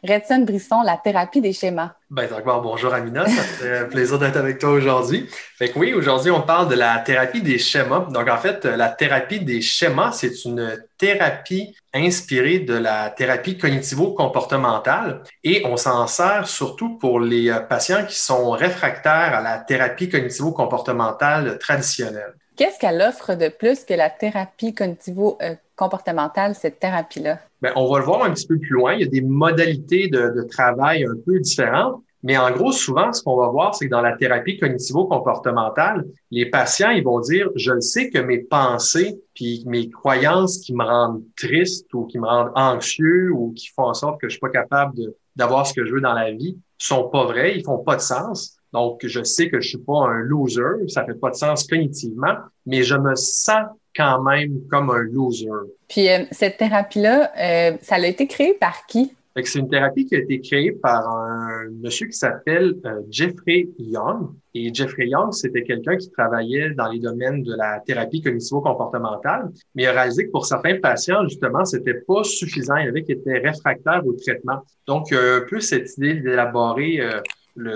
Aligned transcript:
Étienne 0.03 0.43
Redson-Brisson, 0.43 0.83
la 0.83 0.97
thérapie 0.97 1.41
des 1.41 1.53
schémas? 1.53 1.93
Ben. 2.11 2.29
Bonjour, 2.45 2.93
Amina. 2.95 3.27
Ça 3.27 3.43
fait 3.43 3.89
plaisir 3.91 4.19
d'être 4.19 4.37
avec 4.37 4.59
toi 4.59 4.71
aujourd'hui. 4.71 5.29
Fait 5.59 5.69
que 5.69 5.79
oui, 5.79 5.93
aujourd'hui, 5.93 6.31
on 6.31 6.41
parle 6.41 6.69
de 6.69 6.75
la 6.75 6.99
thérapie 6.99 7.43
des 7.43 7.59
schémas. 7.59 8.07
Donc, 8.11 8.29
en 8.29 8.37
fait, 8.39 8.65
la 8.65 8.89
thérapie 8.89 9.41
des 9.41 9.61
schémas, 9.61 10.13
c'est 10.13 10.45
une 10.45 10.83
thérapie 10.99 11.75
inspirée 11.93 12.61
de 12.61 12.75
la 12.75 13.11
thérapie 13.11 13.59
cognitivo-comportementale 13.59 15.23
et 15.45 15.63
on 15.67 15.77
s'en 15.77 16.07
sert 16.07 16.47
surtout 16.47 16.99
pour 16.99 17.21
les 17.21 17.53
patients 17.69 18.05
qui 18.07 18.17
sont 18.17 18.51
réfractaires 18.51 19.35
à 19.35 19.41
la 19.41 19.59
thérapie 19.59 20.09
cognitivo-comportementale 20.09 21.59
traditionnelle. 21.59 22.35
Qu'est-ce 22.61 22.79
qu'elle 22.79 23.01
offre 23.01 23.37
de 23.37 23.49
plus 23.49 23.87
que 23.87 23.95
la 23.95 24.11
thérapie 24.11 24.75
cognitivo-comportementale, 24.75 26.55
cette 26.55 26.79
thérapie-là? 26.79 27.39
Bien, 27.63 27.73
on 27.75 27.91
va 27.91 28.01
le 28.01 28.05
voir 28.05 28.23
un 28.23 28.35
petit 28.35 28.47
peu 28.47 28.59
plus 28.59 28.75
loin. 28.75 28.93
Il 28.93 29.01
y 29.01 29.05
a 29.05 29.07
des 29.07 29.23
modalités 29.23 30.09
de, 30.09 30.43
travail 30.43 31.05
un 31.05 31.15
peu 31.25 31.41
différentes. 31.41 32.03
Mais 32.23 32.37
en 32.37 32.51
gros, 32.51 32.71
souvent, 32.71 33.15
ce 33.15 33.23
qu'on 33.23 33.39
va 33.39 33.49
voir, 33.49 33.75
c'est 33.75 33.87
que 33.87 33.91
dans 33.91 34.03
la 34.03 34.15
thérapie 34.15 34.59
cognitivo-comportementale, 34.59 36.05
les 36.31 36.51
patients, 36.51 36.91
ils 36.91 37.03
vont 37.03 37.21
dire, 37.21 37.49
je 37.57 37.81
sais 37.81 38.11
que 38.11 38.19
mes 38.19 38.41
pensées 38.41 39.19
puis 39.35 39.65
mes 39.67 39.89
croyances 39.89 40.59
qui 40.59 40.75
me 40.75 40.85
rendent 40.85 41.23
triste 41.39 41.87
ou 41.95 42.05
qui 42.05 42.19
me 42.19 42.27
rendent 42.27 42.53
anxieux 42.57 43.31
ou 43.33 43.55
qui 43.57 43.69
font 43.69 43.85
en 43.85 43.95
sorte 43.95 44.21
que 44.21 44.29
je 44.29 44.33
suis 44.33 44.39
pas 44.41 44.51
capable 44.51 45.15
d'avoir 45.35 45.67
ce 45.67 45.73
que 45.73 45.87
je 45.87 45.95
veux 45.95 46.03
dans 46.03 46.13
la 46.13 46.31
vie 46.31 46.59
sont 46.77 47.09
pas 47.09 47.25
vraies, 47.25 47.57
ils 47.57 47.65
font 47.65 47.79
pas 47.79 47.97
de 47.97 48.03
sens. 48.03 48.60
Donc, 48.73 49.01
je 49.05 49.23
sais 49.23 49.49
que 49.49 49.61
je 49.61 49.71
suis 49.71 49.79
pas 49.79 50.09
un 50.09 50.21
loser, 50.21 50.89
ça 50.89 51.05
fait 51.05 51.15
pas 51.15 51.31
de 51.31 51.37
sens 51.37 51.67
cognitivement, 51.67 52.37
mais 52.67 52.83
je 52.83 52.95
me 52.95 53.15
sens 53.17 53.65
quand 53.97 54.23
même 54.23 54.61
comme 54.71 54.91
un 54.91 55.03
loser. 55.03 55.49
Puis 55.89 56.09
euh, 56.09 56.25
cette 56.31 56.59
thérapie-là, 56.59 57.33
euh, 57.37 57.77
ça 57.83 57.97
a 57.97 58.07
été 58.07 58.27
créé 58.27 58.55
par 58.55 58.87
qui? 58.87 59.13
C'est 59.43 59.61
une 59.61 59.69
thérapie 59.69 60.05
qui 60.05 60.17
a 60.17 60.19
été 60.19 60.41
créée 60.41 60.73
par 60.73 61.09
un 61.09 61.69
monsieur 61.83 62.09
qui 62.09 62.13
s'appelle 62.13 62.75
euh, 62.85 63.01
Jeffrey 63.11 63.69
Young. 63.79 64.33
Et 64.55 64.75
Jeffrey 64.75 65.07
Young, 65.07 65.33
c'était 65.33 65.63
quelqu'un 65.63 65.97
qui 65.97 66.11
travaillait 66.11 66.71
dans 66.71 66.89
les 66.89 66.99
domaines 66.99 67.43
de 67.43 67.55
la 67.55 67.81
thérapie 67.87 68.21
cognitivo-comportementale, 68.21 69.49
mais 69.75 69.85
il 69.85 69.87
a 69.87 69.93
réalisé 69.93 70.27
que 70.27 70.31
pour 70.31 70.45
certains 70.45 70.79
patients, 70.81 71.23
justement, 71.27 71.65
c'était 71.65 72.03
pas 72.07 72.23
suffisant. 72.23 72.77
Il 72.77 72.87
y 72.87 72.89
avait 72.89 73.03
qui 73.03 73.13
étaient 73.13 73.39
réfractaires 73.39 74.03
au 74.05 74.13
traitement. 74.13 74.63
Donc, 74.87 75.07
il 75.11 75.15
y 75.15 75.17
a 75.17 75.37
un 75.37 75.47
peu 75.49 75.61
cette 75.61 75.97
idée 75.97 76.15
d'élaborer 76.15 77.01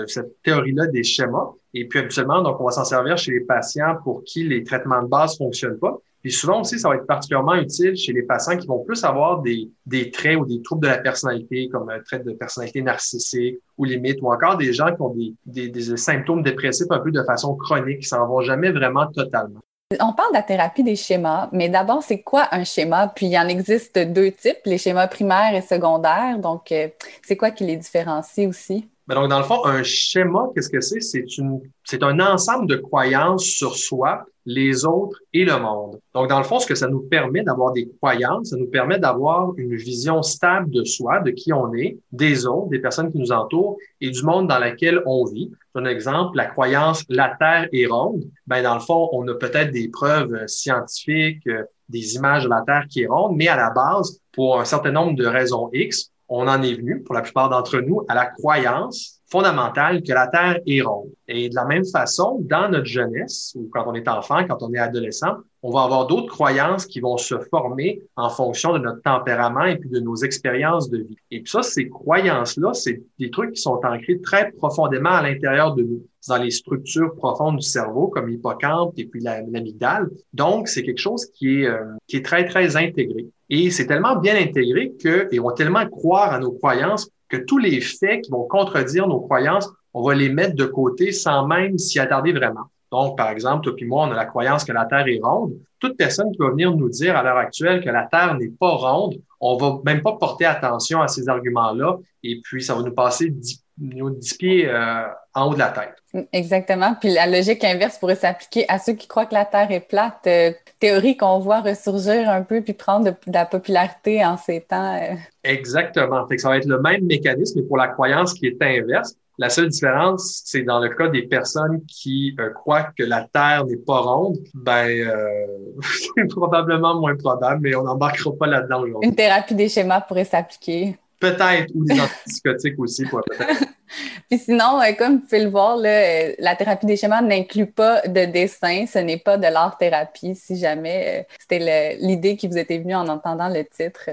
cette 0.07 0.41
théorie-là 0.43 0.87
des 0.87 1.03
schémas. 1.03 1.51
Et 1.73 1.87
puis 1.87 1.99
habituellement, 1.99 2.41
donc 2.41 2.59
on 2.59 2.65
va 2.65 2.71
s'en 2.71 2.85
servir 2.85 3.17
chez 3.17 3.31
les 3.31 3.41
patients 3.41 3.95
pour 4.03 4.23
qui 4.23 4.43
les 4.43 4.63
traitements 4.63 5.03
de 5.03 5.07
base 5.07 5.37
fonctionnent 5.37 5.79
pas. 5.79 5.97
Puis 6.25 6.31
souvent 6.31 6.61
aussi, 6.61 6.79
ça 6.79 6.89
va 6.89 6.95
être 6.95 7.05
particulièrement 7.05 7.53
utile 7.53 7.95
chez 7.95 8.11
les 8.11 8.23
patients 8.23 8.57
qui 8.57 8.65
vont 8.65 8.83
plus 8.83 9.03
avoir 9.03 9.43
des, 9.43 9.69
des 9.85 10.09
traits 10.09 10.37
ou 10.37 10.45
des 10.47 10.59
troubles 10.63 10.81
de 10.81 10.87
la 10.87 10.97
personnalité, 10.97 11.69
comme 11.71 11.87
un 11.87 11.99
trait 11.99 12.17
de 12.17 12.31
personnalité 12.31 12.81
narcissique 12.81 13.59
ou 13.77 13.85
limite, 13.85 14.17
ou 14.23 14.33
encore 14.33 14.57
des 14.57 14.73
gens 14.73 14.87
qui 14.87 15.01
ont 15.03 15.15
des, 15.45 15.69
des, 15.69 15.97
symptômes 15.97 16.41
dépressifs 16.41 16.87
un 16.89 16.97
peu 16.97 17.11
de 17.11 17.21
façon 17.21 17.55
chronique, 17.55 17.99
qui 17.99 18.07
s'en 18.07 18.25
vont 18.27 18.41
jamais 18.41 18.71
vraiment 18.71 19.05
totalement. 19.05 19.59
On 19.99 20.13
parle 20.13 20.31
de 20.31 20.37
la 20.37 20.41
thérapie 20.41 20.81
des 20.81 20.95
schémas, 20.95 21.47
mais 21.51 21.69
d'abord, 21.69 22.01
c'est 22.01 22.23
quoi 22.23 22.47
un 22.51 22.63
schéma? 22.63 23.07
Puis 23.15 23.27
il 23.27 23.37
en 23.37 23.47
existe 23.47 23.99
deux 23.99 24.31
types, 24.31 24.61
les 24.65 24.79
schémas 24.79 25.07
primaires 25.07 25.53
et 25.53 25.61
secondaires. 25.61 26.39
Donc, 26.39 26.71
euh, 26.71 26.87
c'est 27.21 27.37
quoi 27.37 27.51
qui 27.51 27.65
les 27.65 27.77
différencie 27.77 28.47
aussi? 28.47 28.89
Ben 29.07 29.15
donc, 29.15 29.29
dans 29.29 29.37
le 29.37 29.45
fond, 29.45 29.63
un 29.65 29.83
schéma, 29.83 30.49
qu'est-ce 30.55 30.69
que 30.69 30.81
c'est? 30.81 30.99
C'est 30.99 31.37
une, 31.37 31.61
c'est 31.83 32.01
un 32.01 32.19
ensemble 32.19 32.67
de 32.67 32.75
croyances 32.75 33.43
sur 33.43 33.75
soi, 33.75 34.25
les 34.45 34.85
autres 34.85 35.19
et 35.33 35.45
le 35.45 35.59
monde. 35.59 35.99
Donc, 36.13 36.29
dans 36.29 36.39
le 36.39 36.43
fond, 36.43 36.59
ce 36.59 36.65
que 36.65 36.75
ça 36.75 36.87
nous 36.87 37.01
permet 37.01 37.43
d'avoir 37.43 37.71
des 37.71 37.87
croyances, 38.01 38.49
ça 38.49 38.57
nous 38.57 38.67
permet 38.67 38.97
d'avoir 38.97 39.53
une 39.57 39.75
vision 39.75 40.23
stable 40.23 40.71
de 40.71 40.83
soi, 40.83 41.19
de 41.19 41.31
qui 41.31 41.53
on 41.53 41.73
est, 41.73 41.97
des 42.11 42.47
autres, 42.47 42.69
des 42.69 42.79
personnes 42.79 43.11
qui 43.11 43.19
nous 43.19 43.31
entourent 43.31 43.77
et 44.01 44.09
du 44.09 44.23
monde 44.23 44.47
dans 44.47 44.59
lequel 44.59 45.01
on 45.05 45.25
vit. 45.25 45.51
Un 45.75 45.85
exemple, 45.85 46.37
la 46.37 46.45
croyance 46.45 47.03
la 47.09 47.35
Terre 47.37 47.67
est 47.73 47.85
ronde. 47.85 48.23
Ben, 48.47 48.63
dans 48.63 48.75
le 48.75 48.79
fond, 48.79 49.09
on 49.11 49.27
a 49.27 49.35
peut-être 49.35 49.71
des 49.71 49.89
preuves 49.89 50.47
scientifiques, 50.47 51.45
euh, 51.47 51.63
des 51.89 52.15
images 52.15 52.45
de 52.45 52.49
la 52.49 52.63
Terre 52.65 52.85
qui 52.89 53.03
est 53.03 53.07
ronde, 53.07 53.35
mais 53.35 53.47
à 53.47 53.55
la 53.55 53.69
base, 53.69 54.19
pour 54.31 54.59
un 54.59 54.65
certain 54.65 54.91
nombre 54.91 55.15
de 55.15 55.25
raisons 55.25 55.69
X, 55.73 56.11
on 56.27 56.47
en 56.47 56.61
est 56.61 56.73
venu, 56.73 57.01
pour 57.03 57.15
la 57.15 57.21
plupart 57.21 57.49
d'entre 57.49 57.79
nous, 57.79 58.01
à 58.07 58.15
la 58.15 58.25
croyance 58.25 59.21
fondamentale 59.27 60.03
que 60.03 60.13
la 60.13 60.27
Terre 60.27 60.59
est 60.65 60.81
ronde. 60.81 61.09
Et 61.27 61.49
de 61.49 61.55
la 61.55 61.65
même 61.65 61.85
façon, 61.85 62.39
dans 62.41 62.69
notre 62.69 62.85
jeunesse, 62.85 63.53
ou 63.55 63.69
quand 63.71 63.83
on 63.87 63.93
est 63.93 64.07
enfant, 64.07 64.45
quand 64.47 64.61
on 64.61 64.71
est 64.73 64.77
adolescent, 64.77 65.37
on 65.63 65.71
va 65.71 65.83
avoir 65.83 66.05
d'autres 66.05 66.31
croyances 66.31 66.85
qui 66.85 66.99
vont 66.99 67.17
se 67.17 67.39
former 67.39 68.01
en 68.15 68.29
fonction 68.29 68.73
de 68.73 68.79
notre 68.79 69.01
tempérament 69.01 69.65
et 69.65 69.77
puis 69.77 69.89
de 69.89 69.99
nos 69.99 70.15
expériences 70.15 70.89
de 70.89 70.99
vie. 70.99 71.17
Et 71.31 71.41
puis 71.41 71.49
ça, 71.49 71.63
ces 71.63 71.89
croyances-là, 71.89 72.73
c'est 72.73 73.01
des 73.17 73.31
trucs 73.31 73.53
qui 73.53 73.61
sont 73.61 73.79
ancrés 73.83 74.21
très 74.21 74.51
profondément 74.51 75.09
à 75.09 75.23
l'intérieur 75.23 75.73
de 75.73 75.83
nous, 75.83 76.05
dans 76.27 76.37
les 76.37 76.51
structures 76.51 77.13
profondes 77.15 77.57
du 77.57 77.65
cerveau, 77.65 78.07
comme 78.07 78.27
l'hippocampe 78.27 78.93
et 78.97 79.05
puis 79.05 79.21
l'amygdale. 79.21 80.09
Donc, 80.33 80.67
c'est 80.67 80.83
quelque 80.83 80.99
chose 80.99 81.25
qui 81.33 81.61
est, 81.61 81.67
euh, 81.67 81.93
qui 82.07 82.17
est 82.17 82.25
très, 82.25 82.45
très 82.45 82.75
intégré. 82.75 83.27
Et 83.49 83.69
c'est 83.71 83.87
tellement 83.87 84.15
bien 84.15 84.35
intégré 84.35 84.93
que, 85.01 85.27
et 85.31 85.39
on 85.39 85.47
va 85.47 85.53
tellement 85.53 85.85
croire 85.87 86.33
à 86.33 86.39
nos 86.39 86.51
croyances 86.51 87.09
que 87.29 87.37
tous 87.37 87.57
les 87.57 87.81
faits 87.81 88.23
qui 88.23 88.31
vont 88.31 88.47
contredire 88.47 89.07
nos 89.07 89.19
croyances, 89.19 89.69
on 89.93 90.03
va 90.03 90.15
les 90.15 90.29
mettre 90.29 90.55
de 90.55 90.65
côté 90.65 91.11
sans 91.11 91.47
même 91.47 91.77
s'y 91.77 91.99
attarder 91.99 92.33
vraiment. 92.33 92.69
Donc, 92.91 93.17
par 93.17 93.29
exemple, 93.29 93.63
toi 93.63 93.73
et 93.77 93.85
moi, 93.85 94.07
on 94.07 94.11
a 94.11 94.15
la 94.15 94.25
croyance 94.25 94.63
que 94.63 94.71
la 94.71 94.85
Terre 94.85 95.07
est 95.07 95.19
ronde. 95.21 95.53
Toute 95.79 95.97
personne 95.97 96.31
qui 96.31 96.37
va 96.37 96.49
venir 96.49 96.75
nous 96.75 96.89
dire 96.89 97.15
à 97.15 97.23
l'heure 97.23 97.37
actuelle 97.37 97.83
que 97.83 97.89
la 97.89 98.03
Terre 98.03 98.35
n'est 98.37 98.49
pas 98.49 98.69
ronde, 98.69 99.15
on 99.39 99.57
va 99.57 99.79
même 99.85 100.01
pas 100.01 100.13
porter 100.13 100.45
attention 100.45 101.01
à 101.01 101.07
ces 101.07 101.27
arguments-là 101.27 101.97
et 102.23 102.39
puis 102.43 102.63
ça 102.63 102.73
va 102.73 102.81
nous 102.81 102.93
passer 102.93 103.33
dix, 103.77 104.33
pieds 104.35 104.69
euh, 104.69 105.03
en 105.33 105.49
haut 105.49 105.53
de 105.53 105.59
la 105.59 105.69
tête. 105.69 106.27
Exactement. 106.31 106.95
Puis 106.99 107.09
la 107.09 107.27
logique 107.27 107.63
inverse 107.63 107.97
pourrait 107.97 108.15
s'appliquer 108.15 108.65
à 108.69 108.79
ceux 108.79 108.93
qui 108.93 109.07
croient 109.07 109.25
que 109.25 109.33
la 109.33 109.45
Terre 109.45 109.71
est 109.71 109.81
plate. 109.81 110.27
Euh, 110.27 110.51
théorie 110.79 111.17
qu'on 111.17 111.39
voit 111.39 111.61
ressurgir 111.61 112.29
un 112.29 112.43
peu 112.43 112.61
puis 112.61 112.73
prendre 112.73 113.05
de, 113.05 113.15
la 113.27 113.45
popularité 113.45 114.25
en 114.25 114.37
ces 114.37 114.61
temps. 114.61 114.95
Euh. 114.95 115.15
Exactement. 115.43 116.27
Fait 116.27 116.35
que 116.35 116.41
ça 116.41 116.49
va 116.49 116.57
être 116.57 116.65
le 116.65 116.81
même 116.81 117.05
mécanisme, 117.05 117.59
mais 117.59 117.67
pour 117.67 117.77
la 117.77 117.87
croyance 117.87 118.33
qui 118.33 118.47
est 118.47 118.61
inverse. 118.61 119.15
La 119.37 119.49
seule 119.49 119.67
différence, 119.67 120.43
c'est 120.45 120.63
dans 120.63 120.79
le 120.79 120.89
cas 120.89 121.09
des 121.09 121.23
personnes 121.23 121.81
qui 121.87 122.35
euh, 122.39 122.51
croient 122.51 122.87
que 122.97 123.03
la 123.03 123.27
Terre 123.33 123.65
n'est 123.65 123.75
pas 123.75 123.99
ronde, 123.99 124.37
ben 124.53 124.87
euh, 124.87 125.45
c'est 126.15 126.27
probablement 126.29 126.97
moins 126.99 127.17
probable, 127.17 127.59
mais 127.61 127.75
on 127.75 127.83
n'embarquera 127.83 128.31
pas 128.39 128.47
là-dedans 128.47 128.83
aujourd'hui. 128.83 129.09
Une 129.09 129.15
thérapie 129.15 129.55
des 129.55 129.67
schémas 129.67 129.99
pourrait 129.99 130.23
s'appliquer. 130.23 130.97
Peut-être, 131.19 131.71
ou 131.73 131.85
des 131.85 131.99
antipsychotiques 131.99 132.79
aussi, 132.79 133.05
peut-être. 133.05 133.63
Puis 134.29 134.39
sinon, 134.39 134.81
euh, 134.81 134.91
comme 134.97 135.21
tu 135.21 135.27
peux 135.27 135.43
le 135.43 135.49
voir, 135.49 135.77
là, 135.77 136.31
la 136.39 136.55
thérapie 136.55 136.85
des 136.85 136.97
schémas 136.97 137.21
n'inclut 137.21 137.67
pas 137.67 138.01
de 138.01 138.25
dessin, 138.25 138.85
ce 138.87 138.99
n'est 138.99 139.19
pas 139.19 139.37
de 139.37 139.47
l'art-thérapie, 139.47 140.35
si 140.35 140.57
jamais 140.57 141.27
c'était 141.39 141.97
l'idée 141.99 142.35
qui 142.35 142.47
vous 142.47 142.57
était 142.57 142.79
venue 142.79 142.95
en 142.95 143.07
entendant 143.07 143.47
le 143.47 143.63
titre. 143.63 144.09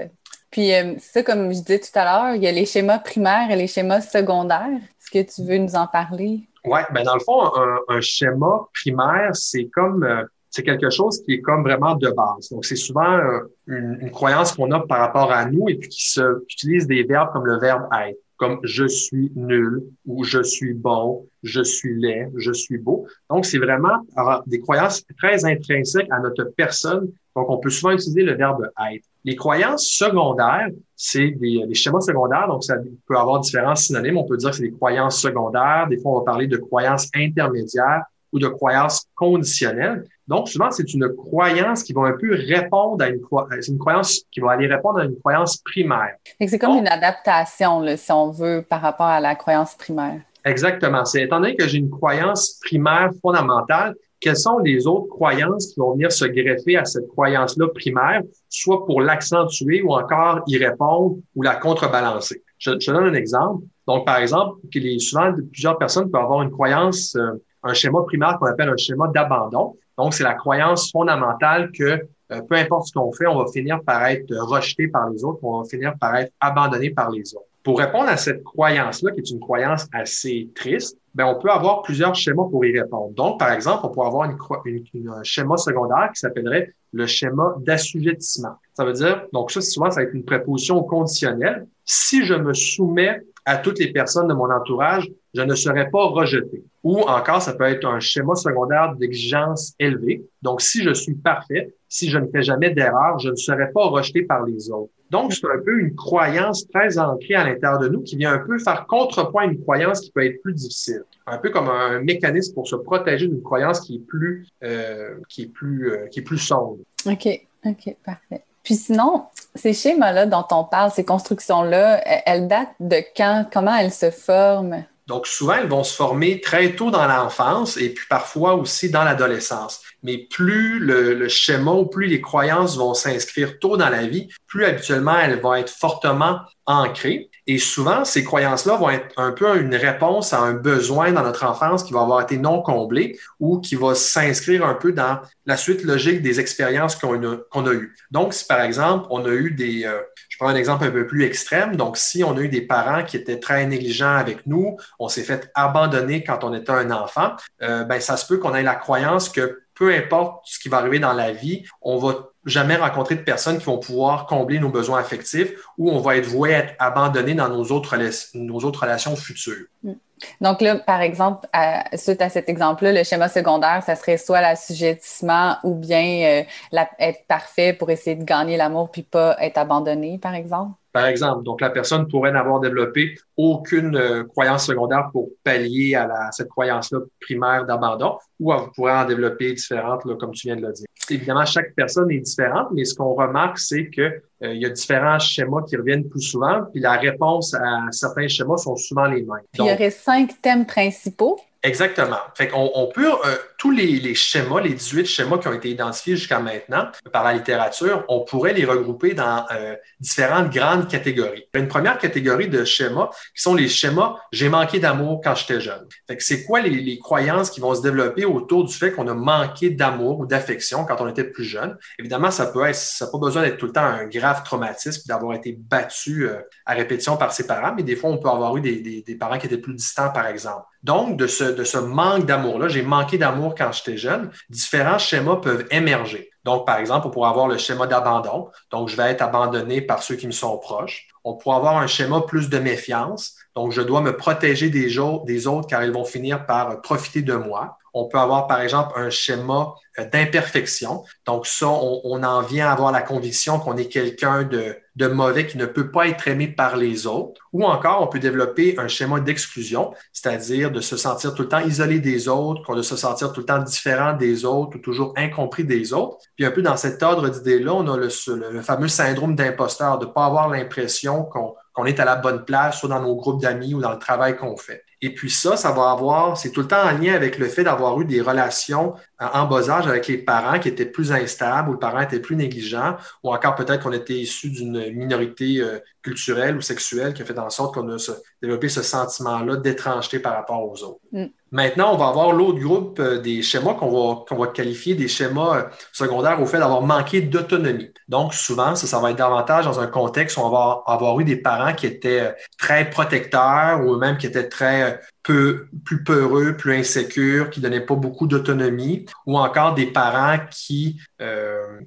Puis 0.51 0.71
ça, 0.99 1.23
comme 1.23 1.51
je 1.51 1.59
disais 1.59 1.79
tout 1.79 1.89
à 1.95 2.05
l'heure, 2.05 2.35
il 2.35 2.43
y 2.43 2.47
a 2.47 2.51
les 2.51 2.67
schémas 2.67 2.99
primaires 2.99 3.49
et 3.49 3.55
les 3.55 3.67
schémas 3.67 4.01
secondaires 4.01 4.79
que 5.13 5.21
tu 5.21 5.43
veux 5.43 5.57
nous 5.57 5.75
en 5.75 5.87
parler? 5.87 6.41
Oui, 6.65 6.79
ben 6.91 7.03
dans 7.03 7.13
le 7.13 7.19
fond, 7.19 7.51
un, 7.87 8.01
schéma 8.01 8.67
primaire, 8.73 9.35
c'est 9.35 9.65
comme 9.65 10.03
euh, 10.03 10.23
c'est 10.53 10.61
quelque 10.61 10.91
chose 10.91 11.19
qui 11.23 11.33
est 11.33 11.41
comme 11.41 11.63
vraiment 11.63 11.95
de 11.95 12.09
base. 12.09 12.49
Donc, 12.51 12.63
c'est 12.63 12.75
souvent 12.75 13.17
euh, 13.17 13.39
une, 13.65 14.11
croyance 14.11 14.51
qu'on 14.51 14.71
a 14.71 14.79
par 14.85 14.99
rapport 14.99 15.31
à 15.31 15.45
nous 15.45 15.67
et 15.67 15.75
puis 15.75 15.89
qui, 15.89 16.07
se, 16.11 16.43
utilise 16.43 16.85
des 16.85 17.01
verbes 17.03 17.31
comme 17.33 17.47
le 17.47 17.57
verbe 17.57 17.87
être. 18.05 18.19
comme 18.37 18.59
je 18.63 18.85
suis 18.85 19.31
nul 19.35 19.81
ou 20.05 20.23
je 20.23 20.43
suis 20.43 20.75
bon, 20.75 21.27
je 21.41 21.63
suis 21.63 21.99
laid, 21.99 22.31
je 22.37 22.51
suis 22.51 22.77
beau. 22.77 23.07
Donc, 23.31 23.47
c'est 23.47 23.57
vraiment 23.57 24.05
des 24.45 24.59
croyances 24.59 25.03
très 25.17 25.43
intrinsèques 25.43 26.11
à 26.11 26.19
notre 26.19 26.43
personne. 26.55 27.11
Donc, 27.35 27.49
on 27.49 27.57
peut 27.57 27.71
souvent 27.71 27.93
utiliser 27.93 28.21
le 28.21 28.35
verbe 28.35 28.69
être. 28.91 29.05
Les 29.25 29.35
croyances 29.35 29.87
secondaires, 29.87 30.69
c'est 30.95 31.31
des, 31.31 31.65
des, 31.65 31.73
schémas 31.73 32.01
secondaires, 32.01 32.47
donc 32.47 32.63
ça 32.63 32.75
peut 33.07 33.17
avoir 33.17 33.39
différents 33.39 33.75
synonymes. 33.75 34.17
On 34.17 34.25
peut 34.25 34.37
dire 34.37 34.51
que 34.51 34.57
c'est 34.57 34.63
des 34.63 34.71
croyances 34.71 35.19
secondaires. 35.19 35.87
Des 35.89 35.97
fois, 35.97 36.11
on 36.11 36.19
va 36.19 36.25
parler 36.25 36.45
de 36.45 36.57
croyances 36.57 37.09
intermédiaires 37.15 38.03
ou 38.31 38.39
de 38.39 38.47
croyances 38.47 39.07
conditionnelles. 39.15 40.05
Donc, 40.27 40.47
souvent, 40.47 40.71
c'est 40.71 40.93
une 40.93 41.09
croyance 41.09 41.83
qui 41.83 41.93
va 41.93 42.01
un 42.03 42.13
peu 42.13 42.33
répondre 42.33 43.03
à 43.03 43.09
une, 43.09 43.19
c'est 43.59 43.71
une 43.71 43.77
croyance 43.77 44.21
qui 44.31 44.39
va 44.39 44.51
aller 44.51 44.67
répondre 44.67 44.99
à 44.99 45.05
une 45.05 45.17
croyance 45.17 45.57
primaire. 45.57 46.15
C'est 46.45 46.59
comme 46.59 46.77
une 46.77 46.87
adaptation, 46.87 47.81
là, 47.81 47.97
si 47.97 48.11
on 48.11 48.31
veut, 48.31 48.65
par 48.67 48.81
rapport 48.81 49.07
à 49.07 49.19
la 49.19 49.35
croyance 49.35 49.75
primaire. 49.75 50.21
Exactement. 50.45 51.05
C'est 51.05 51.23
étant 51.23 51.39
donné 51.39 51.55
que 51.55 51.67
j'ai 51.67 51.77
une 51.77 51.89
croyance 51.89 52.59
primaire 52.61 53.11
fondamentale, 53.21 53.95
quelles 54.19 54.37
sont 54.37 54.59
les 54.59 54.87
autres 54.87 55.07
croyances 55.07 55.67
qui 55.67 55.79
vont 55.79 55.93
venir 55.93 56.11
se 56.11 56.25
greffer 56.25 56.77
à 56.77 56.85
cette 56.85 57.07
croyance-là 57.09 57.67
primaire, 57.75 58.21
soit 58.47 58.85
pour 58.85 59.01
l'accentuer 59.01 59.81
ou 59.81 59.93
encore 59.93 60.41
y 60.47 60.57
répondre 60.57 61.17
ou 61.35 61.41
la 61.41 61.55
contrebalancer? 61.55 62.41
Je, 62.57 62.71
je 62.79 62.91
donne 62.91 63.07
un 63.07 63.13
exemple. 63.13 63.65
Donc, 63.85 64.05
par 64.05 64.17
exemple, 64.17 64.59
souvent 64.99 65.33
plusieurs 65.51 65.77
personnes 65.77 66.09
peuvent 66.09 66.21
avoir 66.21 66.41
une 66.41 66.51
croyance, 66.51 67.15
euh, 67.17 67.33
un 67.63 67.73
schéma 67.73 68.01
primaire 68.05 68.37
qu'on 68.39 68.45
appelle 68.45 68.69
un 68.69 68.77
schéma 68.77 69.09
d'abandon. 69.13 69.75
Donc, 69.97 70.13
c'est 70.13 70.23
la 70.23 70.33
croyance 70.33 70.91
fondamentale 70.91 71.71
que 71.71 71.83
euh, 72.31 72.41
peu 72.41 72.55
importe 72.55 72.87
ce 72.87 72.93
qu'on 72.93 73.11
fait, 73.11 73.27
on 73.27 73.37
va 73.37 73.51
finir 73.51 73.81
par 73.83 74.05
être 74.05 74.33
rejeté 74.35 74.87
par 74.87 75.09
les 75.09 75.23
autres, 75.23 75.39
on 75.43 75.61
va 75.61 75.67
finir 75.67 75.93
par 75.99 76.15
être 76.15 76.31
abandonné 76.39 76.89
par 76.89 77.11
les 77.11 77.35
autres. 77.35 77.45
Pour 77.63 77.79
répondre 77.79 78.09
à 78.09 78.17
cette 78.17 78.43
croyance-là, 78.43 79.11
qui 79.11 79.19
est 79.19 79.29
une 79.29 79.39
croyance 79.39 79.87
assez 79.93 80.49
triste, 80.53 80.97
ben, 81.15 81.25
on 81.25 81.39
peut 81.39 81.49
avoir 81.49 81.81
plusieurs 81.81 82.13
schémas 82.13 82.43
pour 82.49 82.65
y 82.65 82.77
répondre. 82.77 83.13
Donc, 83.13 83.39
par 83.39 83.51
exemple, 83.51 83.85
on 83.85 83.89
peut 83.89 84.01
avoir 84.01 84.29
une, 84.29 85.09
un 85.09 85.23
schéma 85.23 85.55
secondaire 85.57 86.09
qui 86.13 86.19
s'appellerait 86.19 86.73
le 86.91 87.07
schéma 87.07 87.55
d'assujettissement. 87.59 88.55
Ça 88.73 88.83
veut 88.83 88.93
dire, 88.93 89.25
donc 89.31 89.51
ça, 89.51 89.61
souvent, 89.61 89.89
ça 89.91 90.01
va 90.01 90.07
être 90.07 90.13
une 90.13 90.25
préposition 90.25 90.83
conditionnelle. 90.83 91.67
Si 91.85 92.25
je 92.25 92.33
me 92.33 92.53
soumets 92.53 93.21
à 93.45 93.57
toutes 93.57 93.79
les 93.79 93.91
personnes 93.91 94.27
de 94.27 94.33
mon 94.33 94.49
entourage, 94.49 95.09
je 95.33 95.41
ne 95.41 95.55
serai 95.55 95.89
pas 95.89 96.05
rejeté. 96.05 96.63
Ou 96.83 96.99
encore, 97.01 97.41
ça 97.41 97.53
peut 97.53 97.63
être 97.63 97.85
un 97.85 97.99
schéma 97.99 98.35
secondaire 98.35 98.93
d'exigence 98.95 99.73
élevée. 99.79 100.23
Donc, 100.41 100.61
si 100.61 100.83
je 100.83 100.93
suis 100.93 101.15
parfait, 101.15 101.73
si 101.89 102.09
je 102.09 102.17
ne 102.17 102.27
fais 102.27 102.43
jamais 102.43 102.71
d'erreur, 102.71 103.19
je 103.19 103.29
ne 103.29 103.35
serai 103.35 103.71
pas 103.71 103.87
rejeté 103.87 104.23
par 104.23 104.45
les 104.45 104.69
autres. 104.69 104.91
Donc, 105.09 105.33
c'est 105.33 105.45
un 105.45 105.59
peu 105.63 105.79
une 105.79 105.95
croyance 105.95 106.67
très 106.67 106.97
ancrée 106.97 107.35
à 107.35 107.45
l'intérieur 107.45 107.79
de 107.79 107.87
nous 107.87 108.01
qui 108.01 108.15
vient 108.15 108.33
un 108.33 108.39
peu 108.39 108.57
faire 108.59 108.85
contrepoint 108.87 109.43
à 109.43 109.45
une 109.45 109.61
croyance 109.61 110.01
qui 110.01 110.11
peut 110.11 110.25
être 110.25 110.41
plus 110.41 110.53
difficile. 110.53 111.03
Un 111.27 111.37
peu 111.37 111.51
comme 111.51 111.69
un 111.69 111.99
mécanisme 111.99 112.53
pour 112.53 112.67
se 112.67 112.75
protéger 112.75 113.27
d'une 113.27 113.43
croyance 113.43 113.79
qui 113.81 113.95
est 113.95 114.07
plus, 114.07 114.47
euh, 114.63 115.15
qui 115.29 115.43
est 115.43 115.53
plus, 115.53 115.91
euh, 115.91 116.07
qui 116.07 116.19
est 116.19 116.23
plus 116.23 116.39
sombre. 116.39 116.77
OK, 117.05 117.27
OK, 117.65 117.95
parfait. 118.03 118.43
Puis 118.63 118.75
sinon, 118.75 119.25
ces 119.55 119.73
schémas-là 119.73 120.25
dont 120.25 120.45
on 120.51 120.63
parle, 120.63 120.89
ces 120.91 121.05
constructions-là, 121.05 122.01
elles 122.25 122.47
datent 122.47 122.75
de 122.79 122.97
quand? 123.15 123.45
Comment 123.51 123.75
elles 123.75 123.91
se 123.91 124.09
forment? 124.09 124.85
Donc, 125.07 125.27
souvent, 125.27 125.55
elles 125.55 125.67
vont 125.67 125.83
se 125.83 125.93
former 125.93 126.39
très 126.39 126.75
tôt 126.75 126.89
dans 126.89 127.05
l'enfance 127.05 127.77
et 127.77 127.89
puis 127.89 128.05
parfois 128.09 128.55
aussi 128.55 128.89
dans 128.89 129.03
l'adolescence. 129.03 129.81
Mais 130.01 130.17
plus 130.17 130.79
le, 130.79 131.27
schéma 131.27 131.71
ou 131.71 131.85
plus 131.85 132.07
les 132.07 132.21
croyances 132.21 132.77
vont 132.77 132.93
s'inscrire 132.93 133.59
tôt 133.59 133.75
dans 133.75 133.89
la 133.89 134.05
vie, 134.05 134.29
plus 134.47 134.65
habituellement 134.65 135.17
elles 135.17 135.41
vont 135.41 135.55
être 135.55 135.71
fortement 135.71 136.39
ancrées. 136.65 137.29
Et 137.45 137.57
souvent, 137.57 138.05
ces 138.05 138.23
croyances-là 138.23 138.77
vont 138.77 138.89
être 138.89 139.07
un 139.17 139.33
peu 139.33 139.59
une 139.59 139.75
réponse 139.75 140.31
à 140.31 140.39
un 140.39 140.53
besoin 140.53 141.11
dans 141.11 141.23
notre 141.23 141.43
enfance 141.43 141.83
qui 141.83 141.91
va 141.91 142.01
avoir 142.01 142.21
été 142.21 142.37
non 142.37 142.61
comblé 142.61 143.19
ou 143.41 143.59
qui 143.59 143.75
va 143.75 143.95
s'inscrire 143.95 144.65
un 144.65 144.75
peu 144.75 144.93
dans 144.93 145.19
la 145.45 145.57
suite 145.57 145.83
logique 145.83 146.21
des 146.21 146.39
expériences 146.39 146.95
qu'on 146.95 147.21
a, 147.21 147.73
eues. 147.73 147.93
Donc, 148.11 148.33
si 148.33 148.45
par 148.45 148.61
exemple, 148.61 149.07
on 149.09 149.25
a 149.25 149.31
eu 149.31 149.51
des, 149.51 149.83
euh, 149.83 149.99
un 150.47 150.55
exemple 150.55 150.85
un 150.85 150.91
peu 150.91 151.05
plus 151.07 151.23
extrême. 151.23 151.75
Donc, 151.75 151.97
si 151.97 152.23
on 152.23 152.35
a 152.37 152.41
eu 152.41 152.49
des 152.49 152.61
parents 152.61 153.03
qui 153.03 153.17
étaient 153.17 153.39
très 153.39 153.65
négligents 153.65 154.15
avec 154.15 154.45
nous, 154.47 154.77
on 154.99 155.07
s'est 155.07 155.23
fait 155.23 155.51
abandonner 155.55 156.23
quand 156.23 156.43
on 156.43 156.53
était 156.53 156.71
un 156.71 156.91
enfant, 156.91 157.35
euh, 157.61 157.83
ben, 157.83 157.99
ça 157.99 158.17
se 158.17 158.25
peut 158.25 158.37
qu'on 158.37 158.55
ait 158.55 158.63
la 158.63 158.75
croyance 158.75 159.29
que 159.29 159.63
peu 159.75 159.93
importe 159.93 160.43
ce 160.45 160.59
qui 160.59 160.69
va 160.69 160.77
arriver 160.77 160.99
dans 160.99 161.13
la 161.13 161.31
vie, 161.31 161.63
on 161.81 161.97
va 161.97 162.29
jamais 162.45 162.75
rencontrer 162.75 163.15
de 163.15 163.21
personnes 163.21 163.57
qui 163.57 163.65
vont 163.65 163.79
pouvoir 163.79 164.27
combler 164.27 164.59
nos 164.59 164.69
besoins 164.69 164.99
affectifs 164.99 165.53
ou 165.77 165.89
on 165.89 165.99
va 165.99 166.17
être 166.17 166.27
voué 166.27 166.53
à 166.53 166.59
être 166.59 166.75
abandonné 166.79 167.33
dans 167.33 167.49
nos 167.49 167.65
autres, 167.65 167.97
nos 168.35 168.59
autres 168.59 168.81
relations 168.81 169.15
futures. 169.15 169.65
Mm. 169.83 169.93
Donc 170.41 170.61
là, 170.61 170.75
par 170.75 171.01
exemple, 171.01 171.47
suite 171.95 172.21
à 172.21 172.29
cet 172.29 172.49
exemple-là, 172.49 172.91
le 172.91 173.03
schéma 173.03 173.29
secondaire, 173.29 173.83
ça 173.85 173.95
serait 173.95 174.17
soit 174.17 174.41
l'assujettissement 174.41 175.57
ou 175.63 175.75
bien 175.75 176.43
euh, 176.73 176.77
être 176.99 177.25
parfait 177.27 177.73
pour 177.73 177.89
essayer 177.89 178.15
de 178.15 178.23
gagner 178.23 178.57
l'amour 178.57 178.91
puis 178.91 179.03
pas 179.03 179.35
être 179.39 179.57
abandonné, 179.57 180.17
par 180.17 180.35
exemple? 180.35 180.73
Par 180.91 181.07
exemple, 181.07 181.43
donc 181.43 181.59
la 181.59 181.71
personne 181.71 182.07
pourrait 182.07 182.31
n'avoir 182.31 182.59
développé 182.59 183.15
aucune 183.35 183.95
euh, 183.95 184.23
croyance 184.25 184.67
secondaire 184.67 185.09
pour 185.11 185.29
pallier 185.43 185.95
à, 185.95 186.29
cette 186.31 186.49
croyance-là 186.49 186.99
primaire 187.19 187.65
d'abandon, 187.65 188.19
ou 188.39 188.53
elle 188.53 188.69
pourrait 188.75 188.93
en 188.93 189.05
développer 189.05 189.53
différentes, 189.53 190.03
comme 190.19 190.31
tu 190.31 190.47
viens 190.47 190.55
de 190.55 190.61
le 190.61 190.71
dire. 190.71 190.85
Évidemment, 191.09 191.45
chaque 191.45 191.73
personne 191.75 192.09
est 192.11 192.19
différente, 192.19 192.69
mais 192.73 192.85
ce 192.85 192.95
qu'on 192.95 193.13
remarque, 193.13 193.59
c'est 193.59 193.87
que 193.87 194.01
euh, 194.01 194.53
il 194.53 194.61
y 194.61 194.65
a 194.65 194.69
différents 194.69 195.19
schémas 195.19 195.63
qui 195.67 195.75
reviennent 195.75 196.07
plus 196.07 196.21
souvent, 196.21 196.63
puis 196.71 196.81
la 196.81 196.93
réponse 196.93 197.53
à 197.53 197.87
certains 197.91 198.27
schémas 198.27 198.57
sont 198.57 198.75
souvent 198.75 199.05
les 199.05 199.21
mêmes. 199.21 199.43
Puis 199.51 199.63
il 199.63 199.67
y 199.67 199.73
aurait 199.73 199.91
cinq 199.91 200.41
thèmes 200.41 200.65
principaux 200.65 201.39
Exactement. 201.63 202.17
Fait 202.35 202.49
qu'on 202.49 202.69
on 202.75 202.87
peut, 202.87 203.09
euh, 203.09 203.35
tous 203.63 203.71
les, 203.71 204.13
schémas, 204.13 204.59
les 204.59 204.73
18 204.73 205.05
schémas 205.05 205.37
qui 205.37 205.47
ont 205.47 205.53
été 205.53 205.69
identifiés 205.69 206.17
jusqu'à 206.17 206.39
maintenant 206.39 206.87
par 207.13 207.23
la 207.23 207.31
littérature, 207.31 208.03
on 208.09 208.25
pourrait 208.25 208.51
les 208.51 208.65
regrouper 208.65 209.13
dans 209.13 209.45
euh, 209.53 209.77
différentes 210.01 210.49
grandes 210.49 210.89
catégories. 210.89 211.45
Une 211.53 211.69
première 211.69 211.97
catégorie 211.97 212.49
de 212.49 212.65
schémas 212.65 213.09
qui 213.33 213.41
sont 213.41 213.55
les 213.55 213.69
schémas 213.69 214.17
j'ai 214.33 214.49
manqué 214.49 214.79
d'amour 214.79 215.21
quand 215.23 215.33
j'étais 215.35 215.61
jeune. 215.61 215.87
C'est 216.19 216.43
quoi 216.43 216.59
les, 216.59 216.99
croyances 216.99 217.49
qui 217.49 217.61
vont 217.61 217.73
se 217.73 217.81
développer 217.81 218.25
autour 218.25 218.65
du 218.65 218.73
fait 218.73 218.91
qu'on 218.91 219.07
a 219.07 219.13
manqué 219.13 219.69
d'amour 219.69 220.19
ou 220.19 220.25
d'affection 220.25 220.83
quand 220.83 220.99
on 220.99 221.07
était 221.07 221.23
plus 221.23 221.45
jeune? 221.45 221.77
Évidemment, 221.97 222.31
ça 222.31 222.47
peut 222.47 222.65
être, 222.65 222.75
ça 222.75 223.05
n'a 223.05 223.11
pas 223.11 223.17
besoin 223.17 223.43
d'être 223.43 223.57
tout 223.57 223.67
le 223.67 223.71
temps 223.71 223.85
un 223.85 224.07
grave 224.07 224.43
traumatisme 224.43 225.03
d'avoir 225.07 225.35
été 225.35 225.57
battu 225.57 226.27
euh, 226.27 226.35
à 226.65 226.73
répétition 226.73 227.15
par 227.15 227.31
ses 227.31 227.47
parents, 227.47 227.73
mais 227.73 227.83
des 227.83 227.95
fois, 227.95 228.09
on 228.09 228.17
peut 228.17 228.27
avoir 228.27 228.57
eu 228.57 228.61
des 228.61 229.17
parents 229.17 229.37
qui 229.37 229.45
étaient 229.45 229.57
plus 229.57 229.73
distants, 229.73 230.09
par 230.09 230.27
exemple. 230.27 230.65
Donc, 230.83 231.15
de 231.15 231.27
ce, 231.27 231.45
de 231.45 231.63
ce 231.63 231.77
manque 231.77 232.25
d'amour-là, 232.25 232.67
j'ai 232.67 232.81
manqué 232.81 233.17
d'amour 233.17 233.52
quand 233.57 233.71
j'étais 233.71 233.97
jeune, 233.97 234.31
différents 234.49 234.97
schémas 234.97 235.37
peuvent 235.37 235.65
émerger. 235.71 236.29
Donc, 236.43 236.65
par 236.65 236.77
exemple, 236.77 237.07
on 237.07 237.09
pourrait 237.09 237.29
avoir 237.29 237.47
le 237.47 237.57
schéma 237.57 237.87
d'abandon. 237.87 238.49
Donc, 238.69 238.89
je 238.89 238.97
vais 238.97 239.11
être 239.11 239.21
abandonné 239.21 239.81
par 239.81 240.03
ceux 240.03 240.15
qui 240.15 240.27
me 240.27 240.31
sont 240.31 240.57
proches. 240.57 241.07
On 241.23 241.35
pourrait 241.35 241.57
avoir 241.57 241.77
un 241.77 241.87
schéma 241.87 242.21
plus 242.21 242.49
de 242.49 242.59
méfiance. 242.59 243.35
Donc, 243.55 243.71
je 243.71 243.81
dois 243.81 244.01
me 244.01 244.17
protéger 244.17 244.69
des, 244.69 244.97
autres 244.97 245.67
car 245.67 245.83
ils 245.83 245.91
vont 245.91 246.05
finir 246.05 246.45
par 246.45 246.81
profiter 246.81 247.21
de 247.21 247.35
moi. 247.35 247.77
On 247.93 248.05
peut 248.05 248.17
avoir, 248.17 248.47
par 248.47 248.61
exemple, 248.61 248.93
un 248.95 249.09
schéma 249.09 249.75
euh, 249.99 250.05
d'imperfection. 250.09 251.03
Donc, 251.25 251.45
ça, 251.45 251.67
on, 251.67 252.23
en 252.23 252.41
vient 252.41 252.67
à 252.67 252.71
avoir 252.71 252.91
la 252.91 253.01
conviction 253.01 253.59
qu'on 253.59 253.77
est 253.77 253.87
quelqu'un 253.87 254.43
de, 254.43 254.75
de 254.95 255.07
mauvais 255.07 255.45
qui 255.45 255.57
ne 255.57 255.65
peut 255.65 255.91
pas 255.91 256.07
être 256.07 256.27
aimé 256.27 256.47
par 256.47 256.77
les 256.77 257.05
autres. 257.05 257.41
Ou 257.53 257.63
encore, 257.63 258.01
on 258.01 258.07
peut 258.07 258.19
développer 258.19 258.75
un 258.79 258.87
schéma 258.87 259.19
d'exclusion, 259.19 259.93
c'est-à-dire 260.11 260.71
de 260.71 260.81
se 260.81 260.97
sentir 260.97 261.35
tout 261.35 261.43
le 261.43 261.49
temps 261.49 261.59
isolé 261.59 261.99
des 261.99 262.27
autres, 262.27 262.75
de 262.75 262.81
se 262.81 262.95
sentir 262.95 263.31
tout 263.31 263.41
le 263.41 263.45
temps 263.45 263.59
différent 263.59 264.13
des 264.13 264.45
autres 264.45 264.77
ou 264.77 264.79
toujours 264.79 265.13
incompris 265.15 265.63
des 265.63 265.93
autres. 265.93 266.17
Puis 266.35 266.45
un 266.45 266.51
peu 266.51 266.61
dans 266.61 266.77
cet 266.77 267.03
ordre 267.03 267.29
d'idées-là, 267.29 267.73
on 267.73 267.87
a 267.87 267.97
le, 267.97 268.09
le, 268.51 268.61
fameux 268.61 268.87
syndrome 268.87 269.35
d'imposteur, 269.35 269.99
de 269.99 270.05
ne 270.05 270.11
pas 270.11 270.25
avoir 270.25 270.49
l'impression 270.49 271.23
qu'on 271.23 271.53
qu'on 271.73 271.85
est 271.85 271.99
à 271.99 272.05
la 272.05 272.15
bonne 272.15 272.45
place, 272.45 272.79
soit 272.79 272.89
dans 272.89 273.01
nos 273.01 273.15
groupes 273.15 273.41
d'amis 273.41 273.73
ou 273.73 273.81
dans 273.81 273.91
le 273.91 273.99
travail 273.99 274.37
qu'on 274.37 274.55
fait. 274.55 274.83
Et 275.03 275.09
puis 275.09 275.29
ça, 275.29 275.57
ça 275.57 275.73
va 275.73 275.91
avoir, 275.91 276.37
c'est 276.37 276.51
tout 276.51 276.61
le 276.61 276.67
temps 276.67 276.81
en 276.81 276.97
lien 276.97 277.13
avec 277.13 277.37
le 277.37 277.49
fait 277.49 277.65
d'avoir 277.65 277.99
eu 277.99 278.05
des 278.05 278.21
relations 278.21 278.93
euh, 279.21 279.25
en 279.33 279.45
bas 279.47 279.69
âge 279.69 279.85
avec 279.85 280.07
les 280.07 280.17
parents 280.17 280.59
qui 280.59 280.69
étaient 280.69 280.85
plus 280.85 281.11
instables 281.11 281.69
ou 281.69 281.73
le 281.73 281.77
parent 281.77 281.99
était 281.99 282.21
plus 282.21 282.37
négligent, 282.37 282.95
ou 283.21 283.33
encore 283.33 283.55
peut-être 283.55 283.83
qu'on 283.83 283.91
était 283.91 284.13
issu 284.13 284.49
d'une 284.49 284.93
minorité 284.93 285.59
euh, 285.59 285.79
culturelle 286.01 286.55
ou 286.55 286.61
sexuelle 286.61 287.13
qui 287.13 287.21
a 287.21 287.25
fait 287.25 287.37
en 287.37 287.49
sorte 287.49 287.73
qu'on 287.73 287.89
a 287.89 287.97
développé 288.41 288.69
ce 288.69 288.81
sentiment-là 288.81 289.57
d'étrangeté 289.57 290.19
par 290.19 290.35
rapport 290.35 290.63
aux 290.63 290.81
autres. 290.83 291.01
Mm. 291.11 291.25
Maintenant, 291.53 291.93
on 291.93 291.97
va 291.97 292.07
avoir 292.07 292.31
l'autre 292.31 292.57
groupe 292.57 292.99
euh, 292.99 293.19
des 293.19 293.43
schémas 293.43 293.75
qu'on 293.75 293.91
va, 293.91 294.25
qu'on 294.27 294.37
va 294.37 294.47
qualifier 294.47 294.95
des 294.95 295.07
schémas 295.07 295.57
euh, 295.57 295.63
secondaires 295.91 296.41
au 296.41 296.47
fait 296.47 296.57
d'avoir 296.57 296.81
manqué 296.81 297.21
d'autonomie. 297.21 297.91
Donc, 298.07 298.33
souvent, 298.33 298.73
ça, 298.75 298.87
ça 298.87 298.99
va 298.99 299.11
être 299.11 299.17
davantage 299.17 299.65
dans 299.65 299.79
un 299.79 299.85
contexte 299.85 300.37
où 300.37 300.39
on 300.39 300.49
va 300.49 300.81
avoir 300.87 301.19
eu 301.19 301.23
des 301.23 301.35
parents 301.35 301.75
qui 301.75 301.85
étaient 301.85 302.21
euh, 302.21 302.31
très 302.57 302.89
protecteurs 302.89 303.85
ou 303.85 303.97
même 303.97 304.17
qui 304.17 304.25
étaient 304.25 304.49
très 304.49 304.99
peu, 305.21 305.67
plus 305.85 306.03
peureux, 306.03 306.57
plus 306.57 306.73
insécures, 306.73 307.51
qui 307.51 307.61
donnaient 307.61 307.85
pas 307.85 307.95
beaucoup 307.95 308.25
d'autonomie, 308.25 309.05
ou 309.27 309.37
encore 309.37 309.75
des 309.75 309.85
parents 309.85 310.39
qui, 310.49 310.99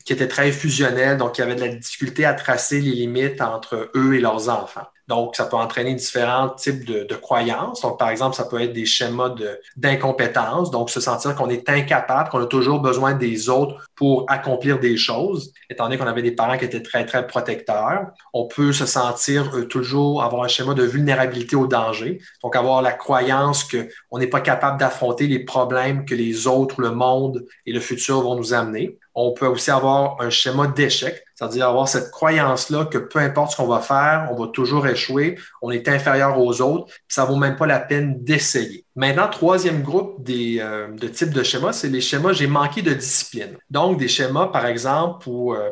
qui 0.04 0.12
étaient 0.12 0.28
très 0.28 0.52
fusionnels, 0.52 1.18
donc 1.18 1.34
qui 1.34 1.42
avaient 1.42 1.54
de 1.54 1.60
la 1.60 1.68
difficulté 1.68 2.24
à 2.24 2.34
tracer 2.34 2.80
les 2.80 2.92
limites 2.92 3.42
entre 3.42 3.90
eux 3.94 4.14
et 4.14 4.20
leurs 4.20 4.48
enfants. 4.48 4.86
Donc, 5.08 5.36
ça 5.36 5.44
peut 5.44 5.56
entraîner 5.56 5.94
différents 5.94 6.50
types 6.50 6.84
de, 6.84 7.14
croyances. 7.14 7.80
Donc, 7.80 7.98
par 7.98 8.10
exemple, 8.10 8.36
ça 8.36 8.44
peut 8.44 8.60
être 8.60 8.72
des 8.72 8.84
schémas 8.84 9.34
d'incompétence, 9.76 10.70
donc 10.70 10.90
se 10.90 11.00
sentir 11.00 11.34
qu'on 11.34 11.48
est 11.48 11.68
incapable, 11.68 12.28
qu'on 12.28 12.42
a 12.42 12.46
toujours 12.46 12.80
besoin 12.80 13.14
des 13.14 13.48
autres 13.48 13.86
pour 13.94 14.26
accomplir 14.28 14.78
des 14.78 14.96
choses, 14.96 15.52
étant 15.70 15.84
donné 15.84 15.96
qu'on 15.96 16.06
avait 16.06 16.22
des 16.22 16.32
parents 16.32 16.58
qui 16.58 16.64
étaient 16.64 16.82
très, 16.82 17.06
très 17.06 17.26
protecteurs. 17.26 18.08
On 18.32 18.46
peut 18.46 18.72
se 18.72 18.86
sentir 18.86 19.56
euh, 19.56 19.64
toujours 19.66 20.22
avoir 20.22 20.44
un 20.44 20.48
schéma 20.48 20.74
de 20.74 20.82
vulnérabilité 20.82 21.56
au 21.56 21.66
danger, 21.66 22.20
donc 22.42 22.54
avoir 22.54 22.82
la 22.82 22.92
croyance 22.92 23.64
qu'on 23.64 24.18
n'est 24.18 24.26
pas 24.26 24.40
capable 24.40 24.78
d'affronter 24.78 25.26
les 25.26 25.40
problèmes 25.40 26.04
que 26.04 26.14
les 26.14 26.46
autres, 26.46 26.80
le 26.80 26.90
monde 26.90 27.46
et 27.64 27.72
le 27.72 27.80
futur 27.80 28.20
vont 28.20 28.36
nous 28.36 28.52
amener. 28.52 28.98
On 29.14 29.32
peut 29.32 29.46
aussi 29.46 29.70
avoir 29.70 30.20
un 30.20 30.30
schéma 30.30 30.66
d'échec, 30.66 31.24
c'est-à-dire 31.36 31.68
avoir 31.68 31.86
cette 31.86 32.10
croyance-là 32.10 32.86
que 32.86 32.96
peu 32.96 33.18
importe 33.18 33.52
ce 33.52 33.56
qu'on 33.58 33.66
va 33.66 33.80
faire, 33.80 34.28
on 34.32 34.42
va 34.42 34.48
toujours 34.48 34.86
échouer, 34.86 35.38
on 35.60 35.70
est 35.70 35.86
inférieur 35.86 36.40
aux 36.40 36.62
autres, 36.62 36.92
ça 37.08 37.26
vaut 37.26 37.36
même 37.36 37.56
pas 37.56 37.66
la 37.66 37.78
peine 37.78 38.24
d'essayer. 38.24 38.86
Maintenant, 38.96 39.28
troisième 39.28 39.82
groupe 39.82 40.24
des, 40.24 40.58
euh, 40.60 40.88
de 40.88 41.08
types 41.08 41.34
de 41.34 41.42
schémas, 41.42 41.74
c'est 41.74 41.88
les 41.88 42.00
schémas 42.00 42.32
j'ai 42.32 42.46
manqué 42.46 42.80
de 42.80 42.94
discipline. 42.94 43.58
Donc, 43.68 43.98
des 43.98 44.08
schémas, 44.08 44.46
par 44.46 44.64
exemple, 44.64 45.28
où 45.28 45.52
euh, 45.52 45.70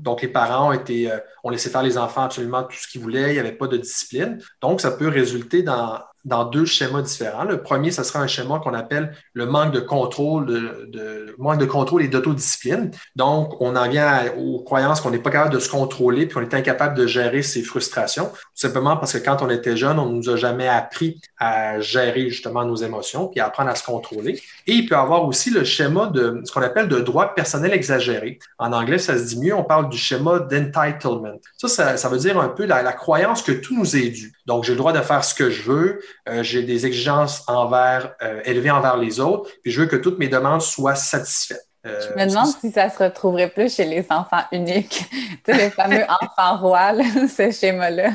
donc 0.00 0.22
les 0.22 0.28
parents 0.28 0.70
ont 0.70 0.72
été 0.72 1.12
euh, 1.12 1.18
ont 1.44 1.50
laissé 1.50 1.68
faire 1.68 1.82
les 1.82 1.98
enfants 1.98 2.22
absolument 2.22 2.62
tout 2.62 2.76
ce 2.76 2.88
qu'ils 2.88 3.02
voulaient, 3.02 3.30
il 3.30 3.34
n'y 3.34 3.38
avait 3.38 3.52
pas 3.52 3.66
de 3.66 3.76
discipline. 3.76 4.38
Donc, 4.62 4.80
ça 4.80 4.92
peut 4.92 5.08
résulter 5.08 5.62
dans 5.62 6.00
dans 6.24 6.44
deux 6.44 6.64
schémas 6.64 7.02
différents. 7.02 7.44
Le 7.44 7.62
premier, 7.62 7.90
ce 7.90 8.02
sera 8.02 8.20
un 8.20 8.26
schéma 8.26 8.60
qu'on 8.62 8.74
appelle 8.74 9.14
le 9.34 9.46
manque 9.46 9.72
de 9.72 9.80
contrôle, 9.80 10.46
de, 10.46 11.34
manque 11.38 11.58
de 11.58 11.66
contrôle 11.66 12.02
et 12.02 12.08
d'autodiscipline. 12.08 12.90
Donc, 13.16 13.60
on 13.60 13.74
en 13.74 13.88
vient 13.88 14.32
aux 14.38 14.62
croyances 14.62 15.00
qu'on 15.00 15.10
n'est 15.10 15.18
pas 15.18 15.30
capable 15.30 15.54
de 15.54 15.58
se 15.58 15.68
contrôler 15.68 16.26
puis 16.26 16.34
qu'on 16.34 16.42
est 16.42 16.54
incapable 16.54 16.96
de 16.96 17.06
gérer 17.06 17.42
ses 17.42 17.62
frustrations, 17.62 18.26
tout 18.26 18.38
simplement 18.54 18.96
parce 18.96 19.12
que 19.12 19.18
quand 19.18 19.42
on 19.42 19.50
était 19.50 19.76
jeune, 19.76 19.98
on 19.98 20.06
ne 20.06 20.16
nous 20.16 20.30
a 20.30 20.36
jamais 20.36 20.68
appris 20.68 21.20
à 21.38 21.80
gérer 21.80 22.30
justement 22.30 22.64
nos 22.64 22.76
émotions 22.76 23.26
puis 23.26 23.40
à 23.40 23.46
apprendre 23.46 23.70
à 23.70 23.74
se 23.74 23.84
contrôler. 23.84 24.40
Et 24.66 24.74
il 24.74 24.86
peut 24.86 24.94
y 24.94 24.98
avoir 24.98 25.26
aussi 25.26 25.50
le 25.50 25.64
schéma 25.64 26.06
de 26.06 26.40
ce 26.44 26.52
qu'on 26.52 26.62
appelle 26.62 26.88
de 26.88 27.00
droit 27.00 27.34
personnel 27.34 27.72
exagéré. 27.72 28.38
En 28.58 28.72
anglais, 28.72 28.98
ça 28.98 29.18
se 29.18 29.24
dit 29.24 29.40
mieux, 29.40 29.54
on 29.54 29.64
parle 29.64 29.88
du 29.88 29.98
schéma 29.98 30.38
d'entitlement. 30.38 31.40
Ça, 31.56 31.96
ça, 31.96 32.08
veut 32.08 32.18
dire 32.18 32.38
un 32.38 32.48
peu 32.48 32.64
la 32.64 32.92
croyance 32.92 33.42
que 33.42 33.52
tout 33.52 33.76
nous 33.76 33.96
est 33.96 34.10
dû. 34.10 34.32
Donc, 34.46 34.64
j'ai 34.64 34.72
le 34.72 34.78
droit 34.78 34.92
de 34.92 35.00
faire 35.00 35.24
ce 35.24 35.34
que 35.34 35.50
je 35.50 35.62
veux, 35.62 36.00
euh, 36.28 36.42
j'ai 36.42 36.62
des 36.62 36.86
exigences 36.86 37.42
envers, 37.48 38.14
euh, 38.22 38.40
élevées 38.44 38.70
envers 38.70 38.96
les 38.96 39.20
autres, 39.20 39.50
puis 39.62 39.72
je 39.72 39.80
veux 39.80 39.86
que 39.86 39.96
toutes 39.96 40.18
mes 40.18 40.28
demandes 40.28 40.62
soient 40.62 40.94
satisfaites. 40.94 41.66
Euh, 41.84 42.00
je 42.00 42.20
me 42.20 42.28
demande 42.28 42.54
si 42.60 42.70
ça 42.70 42.88
se 42.90 43.02
retrouverait 43.02 43.48
plus 43.48 43.74
chez 43.74 43.84
les 43.84 44.06
enfants 44.08 44.44
uniques, 44.52 45.04
tu 45.44 45.52
sais, 45.52 45.58
les 45.58 45.70
fameux 45.70 46.04
enfants 46.22 46.58
rois, 46.58 46.92
ce 47.28 47.50
schéma-là. 47.50 48.10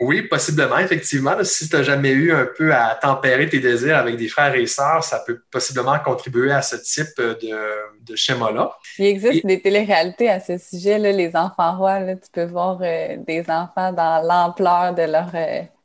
Oui, 0.00 0.22
possiblement, 0.22 0.78
effectivement. 0.78 1.36
si 1.44 1.68
tu 1.68 1.76
n'as 1.76 1.84
jamais 1.84 2.10
eu 2.10 2.32
un 2.32 2.48
peu 2.58 2.74
à 2.74 2.98
tempérer 3.00 3.48
tes 3.48 3.60
désirs 3.60 3.96
avec 3.96 4.16
des 4.16 4.26
frères 4.26 4.52
et 4.56 4.66
sœurs, 4.66 5.04
ça 5.04 5.22
peut 5.24 5.40
possiblement 5.48 5.96
contribuer 6.00 6.50
à 6.50 6.60
ce 6.60 6.74
type 6.74 7.20
de, 7.20 8.16
schéma-là. 8.16 8.72
Il 8.98 9.06
existe 9.06 9.46
des 9.46 9.62
téléréalités 9.62 10.28
à 10.28 10.40
ce 10.40 10.58
sujet, 10.58 10.98
là, 10.98 11.12
les 11.12 11.36
enfants 11.36 11.76
rois. 11.76 12.00
Là, 12.00 12.16
tu 12.16 12.28
peux 12.32 12.44
voir 12.44 12.78
des 12.78 13.44
enfants 13.46 13.92
dans 13.92 14.26
l'ampleur 14.26 14.92
de 14.92 15.02
leur 15.02 15.30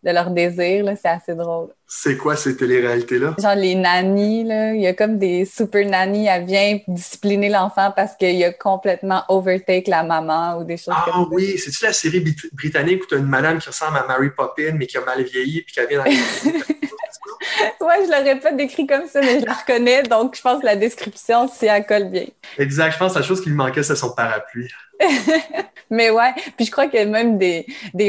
de 0.07 0.13
leur 0.13 0.29
désir. 0.29 0.85
C'est 1.01 1.09
assez 1.09 1.35
drôle. 1.35 1.67
C'est 1.85 2.17
quoi 2.17 2.35
ces 2.35 2.55
télé-réalités-là? 2.55 3.35
Genre 3.37 3.55
les 3.55 3.75
nannies, 3.75 4.43
là. 4.45 4.73
il 4.73 4.81
y 4.81 4.87
a 4.87 4.93
comme 4.93 5.17
des 5.17 5.45
super 5.45 5.85
nannies, 5.87 6.27
elle 6.27 6.45
vient 6.45 6.79
discipliner 6.87 7.49
l'enfant 7.49 7.91
parce 7.95 8.15
qu'il 8.15 8.41
a 8.43 8.53
complètement 8.53 9.23
overtake 9.29 9.87
la 9.87 10.03
maman 10.03 10.57
ou 10.57 10.63
des 10.63 10.77
choses 10.77 10.95
comme 11.05 11.13
ça. 11.13 11.19
Ah 11.21 11.27
oui, 11.31 11.57
c'est-tu 11.57 11.83
la 11.83 11.93
série 11.93 12.23
britannique 12.53 13.03
où 13.03 13.05
tu 13.07 13.15
as 13.15 13.17
une 13.17 13.25
madame 13.25 13.59
qui 13.59 13.69
ressemble 13.69 13.97
à 13.97 14.05
Mary 14.07 14.29
Poppins 14.29 14.73
mais 14.75 14.87
qui 14.87 14.97
a 14.97 15.01
mal 15.01 15.23
vieilli 15.23 15.61
puis 15.61 15.73
qui 15.73 15.87
vient 15.87 16.03
dans 16.03 16.11
Ouais, 17.81 18.05
je 18.05 18.11
l'aurais 18.11 18.39
pas 18.39 18.51
décrit 18.51 18.85
comme 18.85 19.07
ça, 19.07 19.21
mais 19.21 19.39
je 19.39 19.45
la 19.45 19.53
reconnais, 19.53 20.03
donc 20.03 20.35
je 20.35 20.41
pense 20.41 20.59
que 20.59 20.65
la 20.65 20.75
description, 20.75 21.49
à 21.69 21.81
colle 21.81 22.09
bien. 22.09 22.25
Exact, 22.57 22.91
je 22.91 22.97
pense 22.97 23.13
que 23.13 23.19
la 23.19 23.25
chose 23.25 23.41
qui 23.41 23.49
lui 23.49 23.55
manquait, 23.55 23.83
c'est 23.83 23.95
son 23.95 24.11
parapluie. 24.13 24.67
Mais 25.89 26.09
ouais, 26.09 26.33
puis 26.57 26.65
je 26.65 26.71
crois 26.71 26.87
qu'il 26.87 26.99
y 26.99 27.03
a 27.03 27.05
même 27.05 27.37
des, 27.37 27.65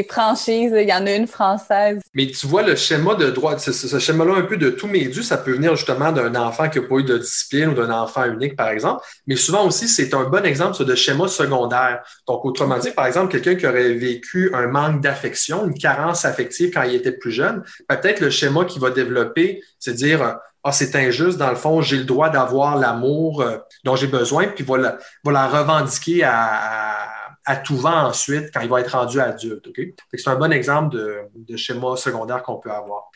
franchises, 0.09 0.73
il 0.75 0.87
y 0.87 0.93
en 0.93 1.05
a 1.05 1.13
une 1.13 1.27
française. 1.27 2.01
Mais 2.13 2.27
tu 2.27 2.47
vois, 2.47 2.61
le 2.61 2.75
schéma 2.75 3.15
de 3.15 3.29
droit, 3.29 3.57
ce, 3.57 3.99
schéma-là 3.99 4.35
un 4.35 4.41
peu 4.41 4.57
de 4.57 4.69
tout 4.69 4.87
dû, 4.87 5.23
ça 5.23 5.37
peut 5.37 5.53
venir 5.53 5.75
justement 5.75 6.11
d'un 6.11 6.35
enfant 6.35 6.69
qui 6.69 6.79
n'a 6.79 6.87
pas 6.87 6.95
eu 6.95 7.03
de 7.03 7.17
discipline 7.17 7.69
ou 7.69 7.73
d'un 7.73 7.91
enfant 7.91 8.25
unique, 8.25 8.55
par 8.55 8.69
exemple. 8.69 9.05
Mais 9.27 9.35
souvent 9.35 9.65
aussi, 9.65 9.87
c'est 9.87 10.13
un 10.13 10.23
bon 10.23 10.43
exemple 10.45 10.83
de 10.83 10.95
schéma 10.95 11.27
secondaire. 11.27 12.01
Donc, 12.27 12.43
autrement 12.43 12.77
dit, 12.79 12.91
par 12.91 13.05
exemple, 13.05 13.31
quelqu'un 13.31 13.55
qui 13.55 13.65
aurait 13.65 13.93
vécu 13.93 14.51
un 14.53 14.67
manque 14.67 15.01
d'affection, 15.01 15.65
une 15.65 15.77
carence 15.77 16.25
affective 16.25 16.71
quand 16.73 16.83
il 16.83 16.95
était 16.95 17.11
plus 17.11 17.31
jeune, 17.31 17.63
peut-être 17.87 18.19
le 18.19 18.29
schéma 18.29 18.65
qu'il 18.65 18.81
va 18.81 18.89
développer, 18.89 19.61
c'est 19.79 19.93
dire 19.93 20.37
ah, 20.63 20.71
c'est 20.73 20.93
injuste, 20.95 21.37
dans 21.37 21.49
le 21.49 21.55
fond, 21.55 21.81
j'ai 21.81 21.97
le 21.97 22.03
droit 22.03 22.29
d'avoir 22.29 22.75
l'amour 22.75 23.41
euh, 23.41 23.57
dont 23.85 23.95
j'ai 23.95 24.07
besoin, 24.07 24.47
puis 24.47 24.63
voilà, 24.63 24.97
va 25.23 25.31
la 25.31 25.47
revendiquer 25.47 26.23
à, 26.25 27.09
à 27.49 27.55
tout 27.55 27.77
vent 27.77 28.05
ensuite 28.05 28.51
quand 28.53 28.61
il 28.61 28.69
va 28.69 28.79
être 28.79 28.91
rendu 28.91 29.19
adulte. 29.19 29.67
C'est 30.13 30.29
un 30.29 30.35
bon 30.35 30.51
exemple 30.51 30.95
de, 30.95 31.57
schéma 31.57 31.95
secondaire 31.95 32.43
qu'on 32.43 32.57
peut 32.57 32.71
avoir. 32.71 33.09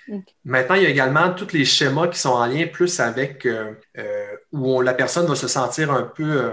Maintenant, 0.44 0.74
il 0.74 0.82
y 0.82 0.86
a 0.88 0.90
également 0.90 1.32
tous 1.34 1.54
les 1.54 1.66
schémas 1.66 2.08
qui 2.08 2.18
sont 2.18 2.32
en 2.32 2.48
lien 2.48 2.66
plus 2.66 3.00
avec 3.00 3.46
euh, 3.46 3.74
euh, 4.00 4.26
où 4.52 4.82
la 4.82 4.96
personne 4.96 5.28
va 5.28 5.36
se 5.36 5.48
sentir 5.48 5.92
un 5.92 6.02
peu, 6.02 6.52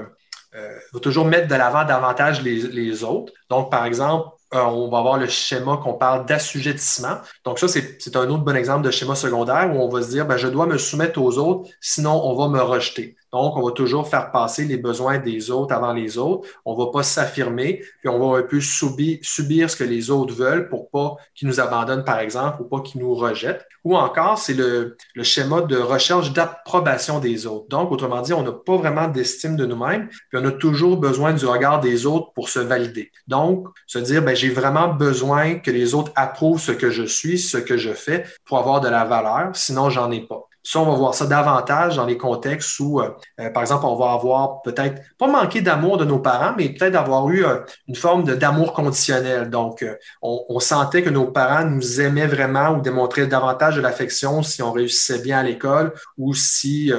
euh, 0.54 0.78
va 0.92 1.00
toujours 1.00 1.24
mettre 1.24 1.48
de 1.48 1.54
l'avant 1.54 1.84
davantage 1.84 2.42
les, 2.42 2.60
les, 2.60 3.02
autres. 3.02 3.32
Donc, 3.48 3.70
par 3.70 3.86
exemple, 3.86 4.28
on 4.52 4.90
va 4.90 4.98
avoir 4.98 5.16
le 5.16 5.28
schéma 5.28 5.80
qu'on 5.82 5.94
parle 5.94 6.26
d'assujettissement. 6.26 7.16
Donc, 7.50 7.58
ça, 7.58 7.66
c'est 7.66 8.14
un 8.14 8.30
autre 8.30 8.44
bon 8.44 8.54
exemple 8.54 8.86
de 8.86 8.92
schéma 8.92 9.16
secondaire 9.16 9.72
où 9.74 9.80
on 9.80 9.88
va 9.88 10.02
se 10.02 10.10
dire, 10.10 10.24
ben, 10.24 10.36
je 10.36 10.46
dois 10.46 10.66
me 10.66 10.78
soumettre 10.78 11.20
aux 11.20 11.36
autres, 11.38 11.68
sinon 11.80 12.12
on 12.12 12.36
va 12.36 12.46
me 12.46 12.62
rejeter. 12.62 13.16
Donc, 13.32 13.56
on 13.56 13.62
va 13.62 13.72
toujours 13.72 14.08
faire 14.08 14.32
passer 14.32 14.64
les 14.64 14.76
besoins 14.76 15.18
des 15.18 15.50
autres 15.50 15.74
avant 15.74 15.92
les 15.92 16.18
autres. 16.18 16.48
On 16.64 16.76
ne 16.76 16.84
va 16.84 16.90
pas 16.90 17.02
s'affirmer, 17.02 17.82
puis 18.00 18.08
on 18.08 18.18
va 18.18 18.38
un 18.38 18.42
peu 18.42 18.60
subir, 18.60 19.18
subir 19.22 19.70
ce 19.70 19.76
que 19.76 19.84
les 19.84 20.10
autres 20.10 20.34
veulent 20.34 20.68
pour 20.68 20.90
pas 20.90 21.16
qu'ils 21.34 21.48
nous 21.48 21.60
abandonnent, 21.60 22.04
par 22.04 22.18
exemple, 22.18 22.62
ou 22.62 22.64
pas 22.64 22.80
qu'ils 22.80 23.00
nous 23.00 23.14
rejettent. 23.14 23.64
Ou 23.84 23.96
encore, 23.96 24.38
c'est 24.38 24.54
le, 24.54 24.96
le, 25.14 25.22
schéma 25.22 25.62
de 25.62 25.76
recherche 25.76 26.32
d'approbation 26.32 27.18
des 27.18 27.46
autres. 27.46 27.68
Donc, 27.68 27.90
autrement 27.92 28.20
dit, 28.20 28.32
on 28.32 28.42
n'a 28.42 28.52
pas 28.52 28.76
vraiment 28.76 29.08
d'estime 29.08 29.56
de 29.56 29.64
nous-mêmes, 29.64 30.08
puis 30.28 30.38
on 30.40 30.44
a 30.44 30.50
toujours 30.50 30.96
besoin 30.96 31.32
du 31.32 31.46
regard 31.46 31.80
des 31.80 32.06
autres 32.06 32.32
pour 32.34 32.48
se 32.48 32.58
valider. 32.58 33.10
Donc, 33.26 33.68
se 33.86 33.98
dire, 33.98 34.22
ben, 34.22 34.36
j'ai 34.36 34.50
vraiment 34.50 34.88
besoin 34.88 35.54
que 35.60 35.70
les 35.70 35.94
autres 35.94 36.12
approuvent 36.16 36.60
ce 36.60 36.72
que 36.72 36.90
je 36.90 37.04
suis, 37.04 37.38
ce 37.40 37.58
que 37.58 37.76
je 37.76 37.92
fais 37.92 38.24
pour 38.44 38.58
avoir 38.58 38.80
de 38.80 38.88
la 38.88 39.04
valeur, 39.04 39.50
sinon 39.54 39.90
j'en 39.90 40.10
ai 40.10 40.20
pas. 40.20 40.50
Ça, 40.62 40.78
on 40.78 40.84
va 40.84 40.94
voir 40.94 41.14
ça 41.14 41.26
davantage 41.26 41.96
dans 41.96 42.04
les 42.04 42.18
contextes 42.18 42.78
où, 42.80 43.00
euh, 43.00 43.10
euh, 43.40 43.48
par 43.50 43.62
exemple, 43.62 43.86
on 43.86 43.96
va 43.96 44.12
avoir 44.12 44.60
peut-être 44.60 45.00
pas 45.16 45.26
manqué 45.26 45.62
d'amour 45.62 45.96
de 45.96 46.04
nos 46.04 46.18
parents, 46.18 46.54
mais 46.56 46.68
peut-être 46.68 46.96
avoir 46.96 47.30
eu 47.30 47.44
euh, 47.46 47.60
une 47.88 47.94
forme 47.94 48.24
d'amour 48.24 48.74
conditionnel. 48.74 49.48
Donc, 49.48 49.84
on, 50.20 50.60
sentait 50.60 51.02
que 51.02 51.08
nos 51.08 51.26
parents 51.26 51.64
nous 51.64 52.02
aimaient 52.02 52.26
vraiment 52.26 52.72
ou 52.72 52.82
démontraient 52.82 53.26
davantage 53.26 53.76
de 53.76 53.80
l'affection 53.80 54.42
si 54.42 54.62
on 54.62 54.72
réussissait 54.72 55.22
bien 55.22 55.38
à 55.38 55.42
l'école 55.42 55.94
ou 56.18 56.34
si 56.34 56.92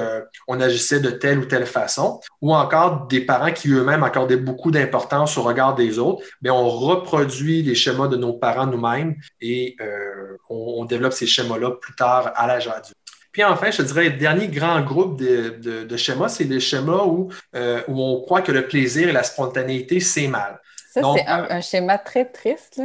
on 0.48 0.60
agissait 0.60 0.98
de 0.98 1.10
telle 1.10 1.38
ou 1.38 1.44
telle 1.44 1.64
façon. 1.64 2.20
Ou 2.40 2.52
encore 2.52 3.06
des 3.06 3.20
parents 3.20 3.52
qui 3.52 3.70
eux-mêmes 3.70 4.02
accordaient 4.02 4.36
beaucoup 4.36 4.72
d'importance 4.72 5.38
au 5.38 5.42
regard 5.42 5.76
des 5.76 6.00
autres. 6.00 6.24
Mais 6.42 6.50
on 6.50 6.68
reproduit 6.68 7.62
les 7.62 7.76
schémas 7.76 8.08
de 8.08 8.16
nos 8.16 8.32
parents 8.32 8.66
nous-mêmes 8.66 9.14
et 9.40 9.76
on, 10.52 10.82
on 10.82 10.84
développe 10.84 11.12
ces 11.12 11.26
schémas-là 11.26 11.72
plus 11.72 11.94
tard 11.94 12.32
à 12.34 12.46
l'âge 12.46 12.68
adulte. 12.68 12.96
Puis 13.32 13.42
enfin, 13.42 13.70
je 13.70 13.78
te 13.78 13.82
dirais, 13.82 14.10
le 14.10 14.16
dernier 14.18 14.46
grand 14.48 14.82
groupe 14.82 15.18
de, 15.18 15.84
de, 15.84 15.96
schémas, 15.96 16.28
c'est 16.28 16.44
les 16.44 16.60
schémas 16.60 17.04
où, 17.04 17.30
euh, 17.56 17.80
où 17.88 18.00
on 18.00 18.20
croit 18.20 18.42
que 18.42 18.52
le 18.52 18.68
plaisir 18.68 19.08
et 19.08 19.12
la 19.12 19.22
spontanéité, 19.22 20.00
c'est 20.00 20.28
mal. 20.28 20.60
Ça, 20.92 21.00
c'est 21.16 21.26
un, 21.26 21.60
schéma 21.62 21.96
très 21.96 22.26
triste, 22.26 22.76
là. 22.76 22.84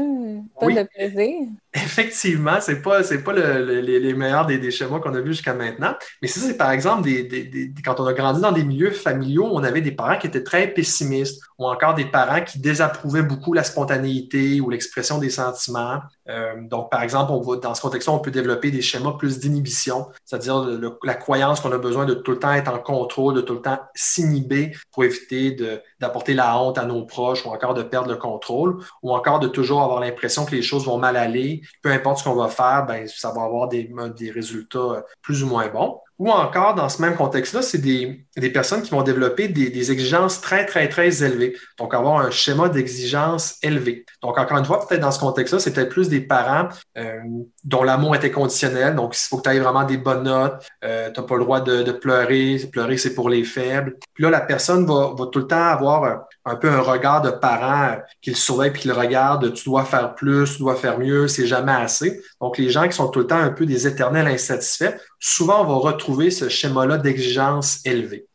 pas 0.58 0.68
de 0.68 0.84
plaisir. 0.84 1.50
Effectivement, 1.84 2.60
c'est 2.60 2.82
pas 2.82 3.04
c'est 3.04 3.24
pas 3.24 3.34
les, 3.34 4.14
meilleurs 4.14 4.46
des, 4.46 4.72
schémas 4.72 5.00
qu'on 5.00 5.14
a 5.14 5.22
vus 5.22 5.34
jusqu'à 5.34 5.54
maintenant. 5.54 5.94
Mais 6.22 6.28
ça, 6.28 6.40
c'est 6.40 6.58
par 6.58 6.72
exemple 6.72 7.04
des, 7.04 7.74
quand 7.86 8.00
on 8.00 8.06
a 8.06 8.14
grandi 8.14 8.42
dans 8.42 8.52
des 8.52 8.64
milieux 8.64 8.92
familiaux, 8.92 9.48
on 9.52 9.64
avait 9.64 9.82
des 9.82 9.92
parents 9.92 10.18
qui 10.18 10.28
étaient 10.28 10.44
très 10.44 10.68
pessimistes, 10.68 11.42
ou 11.58 11.68
encore 11.68 11.94
des 11.94 12.06
parents 12.06 12.42
qui 12.42 12.60
désapprouvaient 12.60 13.24
beaucoup 13.24 13.54
la 13.54 13.64
spontanéité 13.64 14.60
ou 14.60 14.70
l'expression 14.70 15.18
des 15.20 15.30
sentiments. 15.30 16.00
Euh, 16.30 16.56
donc, 16.62 16.90
par 16.90 17.02
exemple, 17.02 17.32
on 17.32 17.42
va, 17.42 17.58
dans 17.58 17.76
ce 17.76 17.82
contexte-là, 17.82 18.14
on 18.14 18.20
peut 18.20 18.32
développer 18.32 18.72
des 18.72 18.82
schémas 18.82 19.14
plus 19.14 19.40
d'inhibition, 19.40 20.08
c'est-à-dire 20.26 20.66
la 21.04 21.16
croyance 21.16 21.60
qu'on 21.60 21.72
a 21.72 21.78
besoin 21.78 22.06
de 22.06 22.14
tout 22.14 22.32
le 22.32 22.40
temps 22.40 22.54
être 22.54 22.72
en 22.72 22.80
contrôle, 22.80 23.36
de 23.36 23.42
tout 23.42 23.54
le 23.54 23.62
temps 23.62 23.80
s'inhiber 23.96 24.76
pour 24.92 25.04
éviter 25.04 25.56
d'apporter 26.00 26.34
la 26.34 26.58
honte 26.60 26.78
à 26.78 26.86
nos 26.86 27.06
proches 27.06 27.46
ou 27.46 27.50
encore 27.50 27.74
de 27.74 27.84
perdre 27.84 28.10
le 28.10 28.18
contrôle, 28.18 28.78
ou 29.04 29.14
encore 29.14 29.40
de 29.40 29.48
toujours 29.48 29.82
avoir 29.82 30.00
l'impression 30.00 30.46
que 30.46 30.56
les 30.56 30.62
choses 30.62 30.86
vont 30.86 30.98
mal 30.98 31.18
aller, 31.18 31.62
peu 31.82 31.92
importe 31.92 32.20
ce 32.20 32.24
qu'on 32.26 32.36
va 32.36 32.50
faire, 32.50 32.86
ben, 32.86 33.08
ça 33.08 33.32
va 33.32 33.44
avoir 33.44 33.68
des, 33.68 33.90
des 34.18 34.32
résultats 34.32 35.06
plus 35.22 35.44
ou 35.44 35.48
moins 35.48 35.68
bons. 35.68 36.00
Ou 36.20 36.32
encore, 36.32 36.74
dans 36.74 36.90
ce 36.90 37.00
même 37.00 37.16
contexte-là, 37.16 37.62
c'est 37.62 37.78
des, 37.78 38.26
des, 38.36 38.50
personnes 38.50 38.82
qui 38.82 38.90
vont 38.90 39.04
développer 39.04 39.48
des, 39.50 39.70
des, 39.70 39.92
exigences 39.92 40.42
très, 40.42 40.66
très, 40.66 40.90
très 40.90 41.24
élevées. 41.24 41.56
Donc, 41.78 41.94
avoir 41.94 42.20
un 42.20 42.32
schéma 42.32 42.70
d'exigence 42.70 43.58
élevé. 43.62 44.04
Donc, 44.24 44.40
encore 44.40 44.58
une 44.58 44.66
fois, 44.66 44.88
peut-être 44.88 45.02
dans 45.02 45.12
ce 45.12 45.20
contexte-là, 45.20 45.60
c'est 45.60 45.74
peut-être 45.74 45.90
plus 45.90 46.10
des 46.10 46.22
parents 46.22 46.70
euh, 46.98 47.20
dont 47.64 47.84
l'amour 47.84 48.16
était 48.16 48.32
conditionnel. 48.32 48.96
Donc, 48.96 49.16
il 49.16 49.28
faut 49.28 49.38
que 49.38 49.48
tu 49.48 49.56
aies 49.56 49.60
vraiment 49.60 49.84
des 49.84 49.98
bonnes 49.98 50.24
notes. 50.24 50.66
Euh, 50.84 51.12
tu 51.12 51.22
n'as 51.22 51.28
pas 51.28 51.36
le 51.36 51.44
droit 51.44 51.62
de, 51.62 51.84
de, 51.84 51.92
pleurer. 51.92 52.58
Pleurer, 52.72 52.98
c'est 52.98 53.14
pour 53.14 53.30
les 53.30 53.44
faibles. 53.44 53.98
Puis 54.16 54.24
là, 54.24 54.32
la 54.32 54.42
personne 54.42 54.88
va, 54.88 55.14
va 55.16 55.26
tout 55.28 55.40
le 55.40 55.48
temps 55.48 55.68
avoir 55.68 56.26
un 56.46 56.56
peu 56.56 56.70
un 56.70 56.82
regard 56.82 57.22
de 57.22 57.30
parent 57.30 57.98
qui 58.22 58.32
le 58.32 58.36
surveille 58.36 58.72
puis 58.72 58.84
qui 58.84 58.88
le 58.88 58.94
regarde. 58.94 59.54
Tu 59.54 59.66
dois 59.66 59.84
faire 59.84 60.16
plus, 60.16 60.54
tu 60.54 60.60
dois 60.60 60.76
faire 60.76 60.98
mieux, 60.98 61.28
c'est 61.28 61.46
jamais 61.46 61.74
assez. 61.74 62.22
Donc, 62.42 62.58
les 62.58 62.70
gens 62.70 62.88
qui 62.88 62.96
sont 62.96 63.10
tout 63.10 63.20
le 63.20 63.28
temps 63.28 63.38
un 63.38 63.50
peu 63.50 63.66
des 63.66 63.88
éternels 63.88 64.28
insatisfaits, 64.28 64.98
souvent, 65.20 65.62
on 65.62 65.80
va 65.80 65.92
retrouver 65.92 66.32
ce 66.32 66.50
schéma-là 66.50 66.98
d'exigence 66.98 67.80
élevée. 67.86 68.28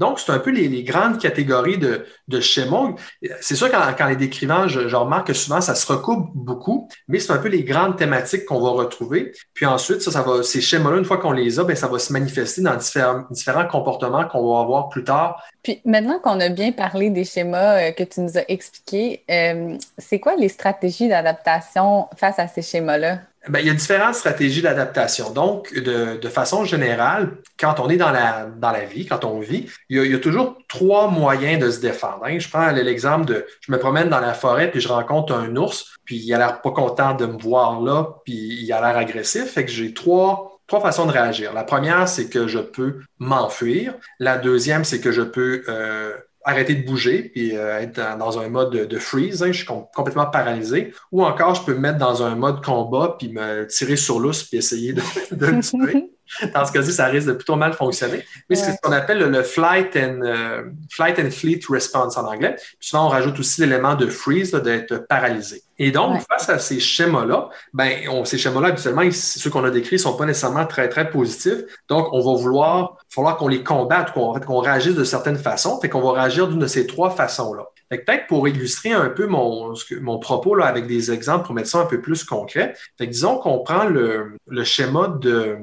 Donc, 0.00 0.18
c'est 0.18 0.32
un 0.32 0.38
peu 0.38 0.50
les, 0.50 0.82
grandes 0.82 1.18
catégories 1.18 1.76
de, 1.76 2.40
schémas. 2.40 2.94
C'est 3.42 3.54
sûr 3.54 3.70
qu'en 3.70 4.06
les 4.06 4.16
décrivant, 4.16 4.66
je, 4.66 4.96
remarque 4.96 5.26
que 5.26 5.34
souvent, 5.34 5.60
ça 5.60 5.74
se 5.74 5.86
recoupe 5.92 6.30
beaucoup, 6.34 6.88
mais 7.06 7.18
c'est 7.18 7.32
un 7.32 7.36
peu 7.36 7.48
les 7.48 7.64
grandes 7.64 7.98
thématiques 7.98 8.46
qu'on 8.46 8.60
va 8.60 8.70
retrouver. 8.70 9.32
Puis 9.52 9.66
ensuite, 9.66 10.00
ça, 10.00 10.22
va, 10.22 10.42
ces 10.42 10.62
schémas-là, 10.62 10.96
une 10.96 11.04
fois 11.04 11.18
qu'on 11.18 11.32
les 11.32 11.58
a, 11.58 11.64
bien, 11.64 11.74
ça 11.74 11.86
va 11.86 11.98
se 11.98 12.14
manifester 12.14 12.62
dans 12.62 12.76
différents, 12.76 13.24
différents 13.30 13.66
comportements 13.66 14.24
qu'on 14.24 14.54
va 14.54 14.62
avoir 14.62 14.88
plus 14.88 15.04
tard. 15.04 15.42
Puis 15.62 15.82
maintenant 15.84 16.18
qu'on 16.18 16.40
a 16.40 16.48
bien 16.48 16.72
parlé 16.72 17.10
des 17.10 17.24
schémas 17.24 17.76
euh, 17.76 17.92
que 17.92 18.04
tu 18.04 18.22
nous 18.22 18.38
as 18.38 18.44
expliqués, 18.48 19.22
euh, 19.30 19.76
c'est 19.98 20.18
quoi 20.18 20.34
les 20.34 20.48
stratégies 20.48 21.10
d'adaptation 21.10 22.08
face 22.16 22.38
à 22.38 22.48
ces 22.48 22.62
schémas-là? 22.62 23.18
Bien, 23.48 23.60
il 23.60 23.66
y 23.66 23.70
a 23.70 23.74
différentes 23.74 24.16
stratégies 24.16 24.60
d'adaptation. 24.60 25.30
Donc, 25.30 25.72
de, 25.72 26.18
de, 26.18 26.28
façon 26.28 26.66
générale, 26.66 27.38
quand 27.58 27.80
on 27.80 27.88
est 27.88 27.96
dans 27.96 28.10
la, 28.10 28.44
dans 28.44 28.70
la 28.70 28.84
vie, 28.84 29.06
quand 29.06 29.24
on 29.24 29.40
vit, 29.40 29.66
il 29.88 29.96
y, 29.96 30.00
a, 30.00 30.04
il 30.04 30.12
y 30.12 30.14
a 30.14 30.18
toujours 30.18 30.58
trois 30.68 31.10
moyens 31.10 31.58
de 31.58 31.70
se 31.70 31.80
défendre. 31.80 32.24
Hein. 32.24 32.38
Je 32.38 32.50
prends 32.50 32.70
l'exemple 32.70 33.24
de 33.24 33.46
je 33.60 33.72
me 33.72 33.78
promène 33.78 34.10
dans 34.10 34.20
la 34.20 34.34
forêt 34.34 34.70
puis 34.70 34.80
je 34.82 34.88
rencontre 34.88 35.32
un 35.32 35.56
ours, 35.56 35.96
puis 36.04 36.16
il 36.16 36.34
a 36.34 36.38
l'air 36.38 36.60
pas 36.60 36.70
content 36.70 37.14
de 37.14 37.24
me 37.24 37.38
voir 37.40 37.80
là, 37.80 38.08
puis 38.26 38.58
il 38.62 38.70
a 38.74 38.80
l'air 38.82 38.98
agressif. 38.98 39.52
Fait 39.52 39.64
que 39.64 39.70
j'ai 39.70 39.94
trois, 39.94 40.60
trois 40.66 40.82
façons 40.82 41.06
de 41.06 41.12
réagir. 41.12 41.54
La 41.54 41.64
première, 41.64 42.08
c'est 42.08 42.28
que 42.28 42.46
je 42.46 42.58
peux 42.58 43.00
m'enfuir. 43.18 43.94
La 44.18 44.36
deuxième, 44.36 44.84
c'est 44.84 45.00
que 45.00 45.12
je 45.12 45.22
peux 45.22 45.62
euh, 45.68 46.12
arrêter 46.44 46.74
de 46.74 46.86
bouger 46.86 47.30
puis 47.34 47.56
euh, 47.56 47.80
être 47.80 48.00
dans, 48.18 48.38
un 48.38 48.48
mode 48.48 48.70
de, 48.70 48.98
freeze, 48.98 49.42
hein, 49.42 49.52
je 49.52 49.58
suis 49.58 49.66
complètement 49.66 50.26
paralysé. 50.26 50.92
Ou 51.12 51.24
encore, 51.24 51.54
je 51.54 51.62
peux 51.62 51.74
me 51.74 51.80
mettre 51.80 51.98
dans 51.98 52.22
un 52.22 52.34
mode 52.34 52.64
combat 52.64 53.16
puis 53.18 53.28
me 53.28 53.66
tirer 53.66 53.96
sur 53.96 54.20
l'os 54.20 54.44
puis 54.44 54.58
essayer 54.58 54.92
de, 54.92 55.02
de 55.32 55.60
tuer. 55.60 56.10
Dans 56.54 56.64
ce 56.64 56.72
cas-ci, 56.72 56.92
ça 56.92 57.06
risque 57.06 57.28
de 57.28 57.32
plutôt 57.32 57.56
mal 57.56 57.72
fonctionner. 57.72 58.24
Mais 58.48 58.56
c'est 58.56 58.72
ce 58.72 58.76
qu'on 58.82 58.92
appelle 58.92 59.18
le, 59.18 59.42
flight, 59.42 59.96
and, 59.96 60.20
euh, 60.22 60.62
flight 60.90 61.18
and 61.18 61.30
fleet 61.30 61.60
response 61.68 62.16
en 62.16 62.26
anglais. 62.26 62.56
Puis 62.56 62.88
souvent, 62.88 63.06
on 63.06 63.08
rajoute 63.08 63.38
aussi 63.38 63.60
l'élément 63.60 63.94
de 63.94 64.06
freeze, 64.06 64.52
d'être 64.52 65.06
paralysé. 65.08 65.62
Et 65.78 65.90
donc, 65.90 66.20
face 66.28 66.48
à 66.50 66.58
ces 66.58 66.78
schémas-là, 66.78 67.48
ben, 67.72 68.08
on, 68.10 68.24
ces 68.24 68.36
schémas-là, 68.36 68.68
habituellement, 68.68 69.02
ceux 69.10 69.48
qu'on 69.48 69.64
a 69.64 69.70
décrits 69.70 69.96
ne 69.96 70.00
sont 70.00 70.16
pas 70.16 70.26
nécessairement 70.26 70.66
très, 70.66 70.88
très 70.88 71.10
positifs. 71.10 71.64
Donc, 71.88 72.08
on 72.12 72.20
va 72.20 72.40
vouloir, 72.40 72.98
falloir 73.08 73.36
qu'on 73.36 73.48
les 73.48 73.64
combatte, 73.64 74.12
qu'on 74.12 74.58
réagisse 74.58 74.94
de 74.94 75.04
certaines 75.04 75.38
façons. 75.38 75.80
Fait 75.80 75.88
qu'on 75.88 76.02
va 76.02 76.12
réagir 76.12 76.48
d'une 76.48 76.58
de 76.58 76.66
ces 76.66 76.86
trois 76.86 77.10
façons-là. 77.10 77.64
Peut-être 77.88 78.28
pour 78.28 78.46
illustrer 78.46 78.92
un 78.92 79.08
peu 79.08 79.26
mon, 79.26 79.74
mon 80.00 80.18
propos 80.18 80.54
là, 80.54 80.66
avec 80.66 80.86
des 80.86 81.10
exemples 81.10 81.46
pour 81.46 81.54
mettre 81.54 81.68
ça 81.68 81.78
un 81.78 81.86
peu 81.86 82.00
plus 82.00 82.22
concret. 82.22 82.74
Fait 82.98 83.06
que 83.06 83.12
disons 83.12 83.38
qu'on 83.38 83.58
prend 83.60 83.84
le, 83.84 84.36
le 84.46 84.64
schéma 84.64 85.16
de, 85.20 85.58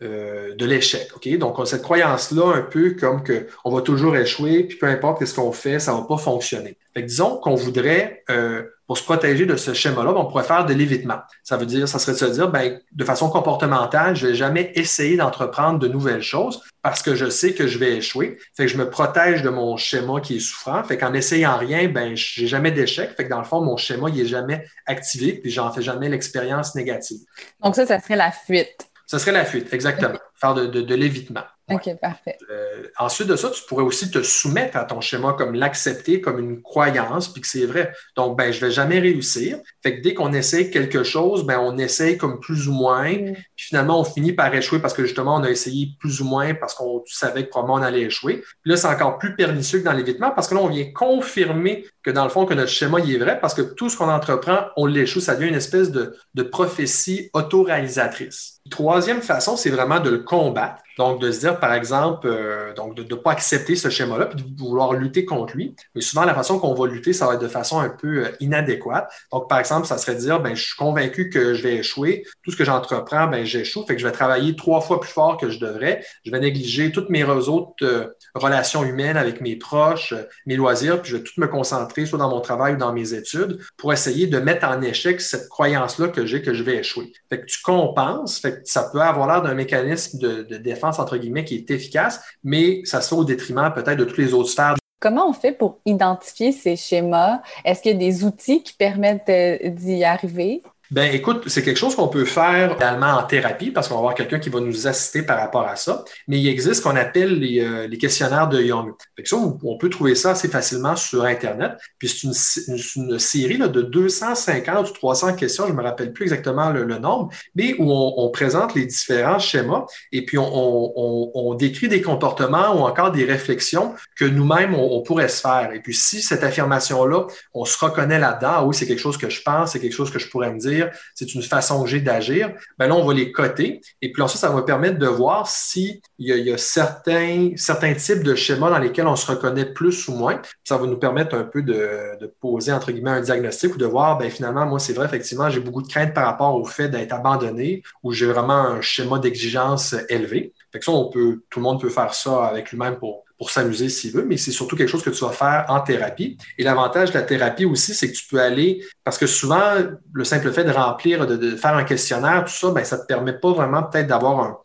euh, 0.00 0.54
de 0.54 0.64
l'échec. 0.64 1.08
ok? 1.16 1.38
Donc, 1.38 1.58
on 1.58 1.62
a 1.62 1.66
cette 1.66 1.82
croyance-là 1.82 2.54
un 2.54 2.62
peu 2.62 2.90
comme 2.92 3.24
que 3.24 3.48
on 3.64 3.74
va 3.74 3.82
toujours 3.82 4.14
échouer, 4.16 4.62
puis 4.62 4.78
peu 4.78 4.86
importe 4.86 5.24
ce 5.24 5.34
qu'on 5.34 5.50
fait, 5.50 5.80
ça 5.80 5.92
ne 5.92 5.98
va 5.98 6.04
pas 6.04 6.18
fonctionner. 6.18 6.76
Fait 6.94 7.02
disons 7.02 7.38
qu'on 7.38 7.56
voudrait, 7.56 8.22
euh, 8.30 8.62
pour 8.86 8.96
se 8.96 9.02
protéger 9.02 9.44
de 9.44 9.56
ce 9.56 9.74
schéma-là, 9.74 10.12
ben, 10.12 10.20
on 10.20 10.26
pourrait 10.26 10.44
faire 10.44 10.64
de 10.64 10.72
l'évitement. 10.72 11.18
Ça 11.42 11.56
veut 11.56 11.66
dire, 11.66 11.88
ça 11.88 11.98
serait 11.98 12.12
de 12.12 12.18
se 12.18 12.24
dire, 12.26 12.48
ben, 12.48 12.80
de 12.92 13.04
façon 13.04 13.28
comportementale, 13.28 14.16
je 14.16 14.26
ne 14.26 14.30
vais 14.30 14.36
jamais 14.36 14.72
essayer 14.76 15.16
d'entreprendre 15.16 15.78
de 15.78 15.88
nouvelles 15.88 16.22
choses 16.22 16.62
parce 16.82 17.02
que 17.02 17.14
je 17.14 17.28
sais 17.28 17.52
que 17.52 17.66
je 17.66 17.78
vais 17.78 17.96
échouer. 17.96 18.38
Fait 18.56 18.66
que 18.66 18.72
je 18.72 18.78
me 18.78 18.88
protège 18.88 19.42
de 19.42 19.50
mon 19.50 19.76
schéma 19.76 20.20
qui 20.20 20.36
est 20.36 20.40
souffrant. 20.40 20.82
Fait 20.84 20.96
qu'en 20.96 21.12
essayant 21.12 21.58
rien, 21.58 21.88
ben, 21.88 22.16
j'ai 22.16 22.46
jamais 22.46 22.70
d'échec. 22.70 23.10
Fait 23.16 23.24
que 23.24 23.30
dans 23.30 23.40
le 23.40 23.44
fond, 23.44 23.60
mon 23.60 23.76
schéma, 23.76 24.08
il 24.10 24.20
est 24.20 24.26
jamais 24.26 24.64
activé, 24.86 25.32
puis 25.32 25.50
j'en 25.50 25.70
fais 25.72 25.82
jamais 25.82 26.08
l'expérience 26.08 26.74
négative. 26.74 27.18
Donc 27.62 27.74
ça, 27.74 27.84
ça 27.84 28.00
serait 28.00 28.16
la 28.16 28.30
fuite. 28.30 28.87
Ce 29.08 29.18
serait 29.18 29.32
la 29.32 29.44
fuite, 29.44 29.72
exactement. 29.72 30.20
Faire 30.36 30.54
de, 30.54 30.66
de, 30.66 30.82
de 30.82 30.94
l'évitement. 30.94 31.42
OK, 31.70 32.00
parfait. 32.00 32.38
Euh, 32.50 32.88
ensuite 32.98 33.28
de 33.28 33.36
ça, 33.36 33.50
tu 33.50 33.62
pourrais 33.64 33.82
aussi 33.82 34.10
te 34.10 34.22
soumettre 34.22 34.76
à 34.76 34.84
ton 34.84 35.00
schéma, 35.00 35.34
comme 35.36 35.54
l'accepter 35.54 36.20
comme 36.20 36.38
une 36.38 36.62
croyance, 36.62 37.28
puis 37.28 37.42
que 37.42 37.46
c'est 37.46 37.66
vrai. 37.66 37.92
Donc, 38.16 38.38
ben, 38.38 38.52
je 38.52 38.60
vais 38.60 38.70
jamais 38.70 38.98
réussir. 38.98 39.58
Fait 39.82 39.96
que 39.96 40.02
dès 40.02 40.14
qu'on 40.14 40.32
essaie 40.32 40.70
quelque 40.70 41.02
chose, 41.02 41.44
ben, 41.44 41.58
on 41.60 41.76
essaye 41.78 42.16
comme 42.16 42.40
plus 42.40 42.68
ou 42.68 42.72
moins, 42.72 43.12
mm. 43.12 43.34
puis 43.34 43.66
finalement, 43.66 44.00
on 44.00 44.04
finit 44.04 44.32
par 44.32 44.54
échouer 44.54 44.78
parce 44.78 44.94
que 44.94 45.04
justement, 45.04 45.36
on 45.36 45.42
a 45.42 45.50
essayé 45.50 45.90
plus 46.00 46.20
ou 46.20 46.24
moins 46.24 46.54
parce 46.54 46.74
qu'on 46.74 47.02
savait 47.06 47.44
que 47.44 47.50
probablement 47.50 47.80
on 47.80 47.82
allait 47.82 48.02
échouer. 48.02 48.42
Puis 48.62 48.70
là, 48.70 48.76
c'est 48.76 48.88
encore 48.88 49.18
plus 49.18 49.36
pernicieux 49.36 49.80
que 49.80 49.84
dans 49.84 49.92
l'évitement 49.92 50.30
parce 50.30 50.48
que 50.48 50.54
là, 50.54 50.60
on 50.62 50.68
vient 50.68 50.90
confirmer 50.92 51.84
que 52.02 52.10
dans 52.10 52.24
le 52.24 52.30
fond, 52.30 52.46
que 52.46 52.54
notre 52.54 52.70
schéma, 52.70 53.00
il 53.00 53.14
est 53.14 53.18
vrai 53.18 53.38
parce 53.40 53.54
que 53.54 53.62
tout 53.62 53.90
ce 53.90 53.96
qu'on 53.96 54.08
entreprend, 54.08 54.66
on 54.76 54.86
l'échoue. 54.86 55.20
Ça 55.20 55.34
devient 55.34 55.48
une 55.48 55.54
espèce 55.54 55.90
de, 55.90 56.16
de 56.34 56.42
prophétie 56.42 57.30
autoréalisatrice. 57.34 58.60
Troisième 58.70 59.22
façon, 59.22 59.56
c'est 59.56 59.70
vraiment 59.70 60.00
de 60.00 60.10
le 60.10 60.18
combattre. 60.18 60.82
Donc, 60.98 61.20
de 61.20 61.30
se 61.30 61.38
dire, 61.38 61.60
par 61.60 61.72
exemple, 61.74 62.26
euh, 62.26 62.74
donc 62.74 62.96
de 62.96 63.02
ne 63.02 63.20
pas 63.20 63.30
accepter 63.30 63.76
ce 63.76 63.88
schéma-là, 63.88 64.26
puis 64.26 64.42
de 64.42 64.58
vouloir 64.58 64.94
lutter 64.94 65.24
contre 65.24 65.56
lui. 65.56 65.76
Mais 65.94 66.00
souvent, 66.00 66.24
la 66.24 66.34
façon 66.34 66.58
qu'on 66.58 66.74
va 66.74 66.88
lutter, 66.88 67.12
ça 67.12 67.26
va 67.28 67.34
être 67.34 67.40
de 67.40 67.48
façon 67.48 67.78
un 67.78 67.88
peu 67.88 68.24
euh, 68.24 68.28
inadéquate. 68.40 69.08
Donc, 69.32 69.48
par 69.48 69.60
exemple, 69.60 69.86
ça 69.86 69.96
serait 69.96 70.16
de 70.16 70.20
dire, 70.20 70.40
ben, 70.40 70.56
je 70.56 70.62
suis 70.64 70.76
convaincu 70.76 71.30
que 71.30 71.54
je 71.54 71.62
vais 71.62 71.76
échouer. 71.76 72.24
Tout 72.42 72.50
ce 72.50 72.56
que 72.56 72.64
j'entreprends, 72.64 73.28
ben, 73.28 73.44
j'échoue. 73.44 73.86
Fait 73.86 73.94
que 73.94 74.02
je 74.02 74.06
vais 74.06 74.12
travailler 74.12 74.56
trois 74.56 74.80
fois 74.80 75.00
plus 75.00 75.10
fort 75.10 75.36
que 75.36 75.50
je 75.50 75.60
devrais. 75.60 76.04
Je 76.24 76.32
vais 76.32 76.40
négliger 76.40 76.90
toutes 76.90 77.10
mes 77.10 77.22
autres 77.22 77.74
euh, 77.82 78.08
relations 78.34 78.82
humaines 78.82 79.16
avec 79.16 79.40
mes 79.40 79.54
proches, 79.54 80.14
mes 80.46 80.56
loisirs, 80.56 81.00
puis 81.00 81.12
je 81.12 81.16
vais 81.18 81.22
tout 81.22 81.40
me 81.40 81.46
concentrer 81.46 82.06
soit 82.06 82.18
dans 82.18 82.30
mon 82.30 82.40
travail 82.40 82.74
ou 82.74 82.76
dans 82.76 82.92
mes 82.92 83.14
études 83.14 83.60
pour 83.76 83.92
essayer 83.92 84.26
de 84.26 84.40
mettre 84.40 84.66
en 84.66 84.82
échec 84.82 85.20
cette 85.20 85.48
croyance-là 85.48 86.08
que 86.08 86.26
j'ai 86.26 86.42
que 86.42 86.54
je 86.54 86.64
vais 86.64 86.78
échouer. 86.78 87.12
Fait 87.28 87.40
que 87.40 87.46
tu 87.46 87.62
compenses. 87.62 88.40
Fait 88.40 88.54
que 88.54 88.60
ça 88.64 88.88
peut 88.92 89.00
avoir 89.00 89.28
l'air 89.28 89.42
d'un 89.42 89.54
mécanisme 89.54 90.18
de, 90.18 90.42
de 90.42 90.56
défense 90.56 90.87
entre 90.96 91.16
guillemets, 91.16 91.44
qui 91.44 91.56
est 91.56 91.70
efficace, 91.70 92.20
mais 92.42 92.82
ça 92.84 93.00
se 93.00 93.10
fait 93.10 93.14
au 93.14 93.24
détriment 93.24 93.72
peut-être 93.74 93.98
de 93.98 94.04
toutes 94.04 94.18
les 94.18 94.34
autres 94.34 94.50
sphères. 94.50 94.76
Comment 95.00 95.28
on 95.28 95.32
fait 95.32 95.52
pour 95.52 95.78
identifier 95.86 96.50
ces 96.50 96.74
schémas? 96.76 97.40
Est-ce 97.64 97.82
qu'il 97.82 97.92
y 97.92 97.94
a 97.94 97.98
des 97.98 98.24
outils 98.24 98.62
qui 98.62 98.72
permettent 98.72 99.30
d'y 99.76 100.02
arriver? 100.02 100.62
Ben, 100.90 101.12
écoute, 101.14 101.44
c'est 101.48 101.62
quelque 101.62 101.76
chose 101.76 101.94
qu'on 101.94 102.08
peut 102.08 102.24
faire 102.24 102.72
également 102.72 103.18
en 103.18 103.22
thérapie 103.24 103.70
parce 103.70 103.88
qu'on 103.88 103.94
va 103.94 104.00
avoir 104.00 104.14
quelqu'un 104.14 104.38
qui 104.38 104.48
va 104.48 104.60
nous 104.60 104.86
assister 104.86 105.22
par 105.22 105.38
rapport 105.38 105.66
à 105.66 105.76
ça. 105.76 106.04
Mais 106.28 106.38
il 106.38 106.48
existe 106.48 106.76
ce 106.76 106.82
qu'on 106.82 106.96
appelle 106.96 107.38
les, 107.38 107.60
euh, 107.60 107.86
les, 107.86 107.98
questionnaires 107.98 108.48
de 108.48 108.62
Young. 108.62 108.92
Fait 109.14 109.22
que 109.22 109.28
ça, 109.28 109.36
on, 109.36 109.76
peut 109.76 109.90
trouver 109.90 110.14
ça 110.14 110.30
assez 110.30 110.48
facilement 110.48 110.96
sur 110.96 111.24
Internet. 111.24 111.72
Puis 111.98 112.08
c'est 112.08 112.68
une, 112.68 112.78
une, 112.96 113.18
série 113.18 113.58
là, 113.58 113.68
de 113.68 113.82
250 113.82 114.88
ou 114.88 114.92
300 114.92 115.34
questions, 115.34 115.66
je 115.66 115.72
me 115.72 115.82
rappelle 115.82 116.12
plus 116.12 116.22
exactement 116.24 116.70
le, 116.70 116.84
nombre, 116.98 117.30
mais 117.54 117.74
où 117.78 117.92
on, 117.92 118.14
on, 118.16 118.30
présente 118.30 118.74
les 118.74 118.86
différents 118.86 119.38
schémas 119.38 119.84
et 120.10 120.24
puis 120.24 120.38
on, 120.38 120.48
on, 120.48 121.54
décrit 121.54 121.88
des 121.88 122.00
comportements 122.00 122.74
ou 122.74 122.86
encore 122.86 123.12
des 123.12 123.24
réflexions 123.24 123.94
que 124.16 124.24
nous-mêmes, 124.24 124.74
on, 124.74 125.02
pourrait 125.02 125.28
se 125.28 125.40
faire. 125.40 125.72
Et 125.74 125.80
puis 125.80 125.94
si 125.94 126.22
cette 126.22 126.44
affirmation-là, 126.44 127.26
on 127.52 127.64
se 127.64 127.76
reconnaît 127.84 128.18
là-dedans, 128.18 128.64
oui, 128.66 128.74
c'est 128.74 128.86
quelque 128.86 129.00
chose 129.00 129.18
que 129.18 129.28
je 129.28 129.42
pense, 129.42 129.72
c'est 129.72 129.80
quelque 129.80 129.94
chose 129.94 130.10
que 130.10 130.18
je 130.18 130.28
pourrais 130.28 130.52
me 130.52 130.58
dire, 130.58 130.77
c'est 131.14 131.34
une 131.34 131.42
façon 131.42 131.82
que 131.82 131.88
j'ai 131.88 132.00
d'agir, 132.00 132.52
ben 132.78 132.88
là, 132.88 132.94
on 132.94 133.04
va 133.04 133.14
les 133.14 133.32
coter. 133.32 133.80
Et 134.02 134.12
puis 134.12 134.22
ensuite, 134.22 134.40
ça 134.40 134.50
va 134.50 134.62
permettre 134.62 134.98
de 134.98 135.06
voir 135.06 135.48
s'il 135.48 136.00
y, 136.18 136.32
y, 136.32 136.52
a 136.52 136.58
certains, 136.58 137.54
types 137.96 138.22
de 138.22 138.34
schémas 138.34 138.70
dans 138.70 138.78
lesquels 138.78 139.06
on 139.06 139.16
se 139.16 139.30
reconnaît 139.30 139.66
plus 139.66 140.08
ou 140.08 140.14
moins. 140.14 140.40
Ça 140.64 140.76
va 140.76 140.86
nous 140.86 140.98
permettre 140.98 141.34
un 141.34 141.44
peu 141.44 141.62
de, 141.62 142.32
poser, 142.40 142.72
un 142.72 143.20
diagnostic 143.20 143.74
ou 143.74 143.78
de 143.78 143.86
voir, 143.86 144.18
ben 144.18 144.30
finalement, 144.30 144.66
moi, 144.66 144.78
c'est 144.78 144.92
vrai, 144.92 145.06
effectivement, 145.06 145.48
j'ai 145.50 145.60
beaucoup 145.60 145.82
de 145.82 145.88
crainte 145.88 146.14
par 146.14 146.26
rapport 146.26 146.54
au 146.54 146.64
fait 146.64 146.88
d'être 146.88 147.12
abandonné 147.12 147.82
ou 148.02 148.12
j'ai 148.12 148.26
vraiment 148.26 148.54
un 148.54 148.80
schéma 148.80 149.18
d'exigence 149.18 149.94
élevé. 150.08 150.52
Fait 150.72 150.78
que 150.78 150.84
ça, 150.84 150.92
tout 150.92 151.40
le 151.56 151.62
monde 151.62 151.80
peut 151.80 151.90
faire 151.90 152.14
ça 152.14 152.46
avec 152.46 152.70
lui-même 152.70 152.96
pour 152.96 153.24
pour 153.38 153.50
s'amuser 153.50 153.88
s'il 153.88 154.12
veut, 154.12 154.24
mais 154.24 154.36
c'est 154.36 154.50
surtout 154.50 154.74
quelque 154.74 154.88
chose 154.88 155.04
que 155.04 155.10
tu 155.10 155.24
vas 155.24 155.30
faire 155.30 155.64
en 155.68 155.80
thérapie. 155.80 156.36
Et 156.58 156.64
l'avantage 156.64 157.10
de 157.10 157.14
la 157.14 157.22
thérapie 157.22 157.64
aussi, 157.64 157.94
c'est 157.94 158.10
que 158.10 158.16
tu 158.16 158.26
peux 158.28 158.40
aller, 158.40 158.84
parce 159.04 159.16
que 159.16 159.26
souvent, 159.26 159.74
le 160.12 160.24
simple 160.24 160.52
fait 160.52 160.64
de 160.64 160.72
remplir, 160.72 161.26
de, 161.26 161.56
faire 161.56 161.76
un 161.76 161.84
questionnaire, 161.84 162.44
tout 162.44 162.52
ça, 162.52 162.70
ben, 162.72 162.84
ça 162.84 162.96
ne 162.96 163.02
te 163.02 163.06
permet 163.06 163.32
pas 163.32 163.52
vraiment 163.52 163.84
peut-être 163.84 164.08
d'avoir 164.08 164.40
un, 164.40 164.58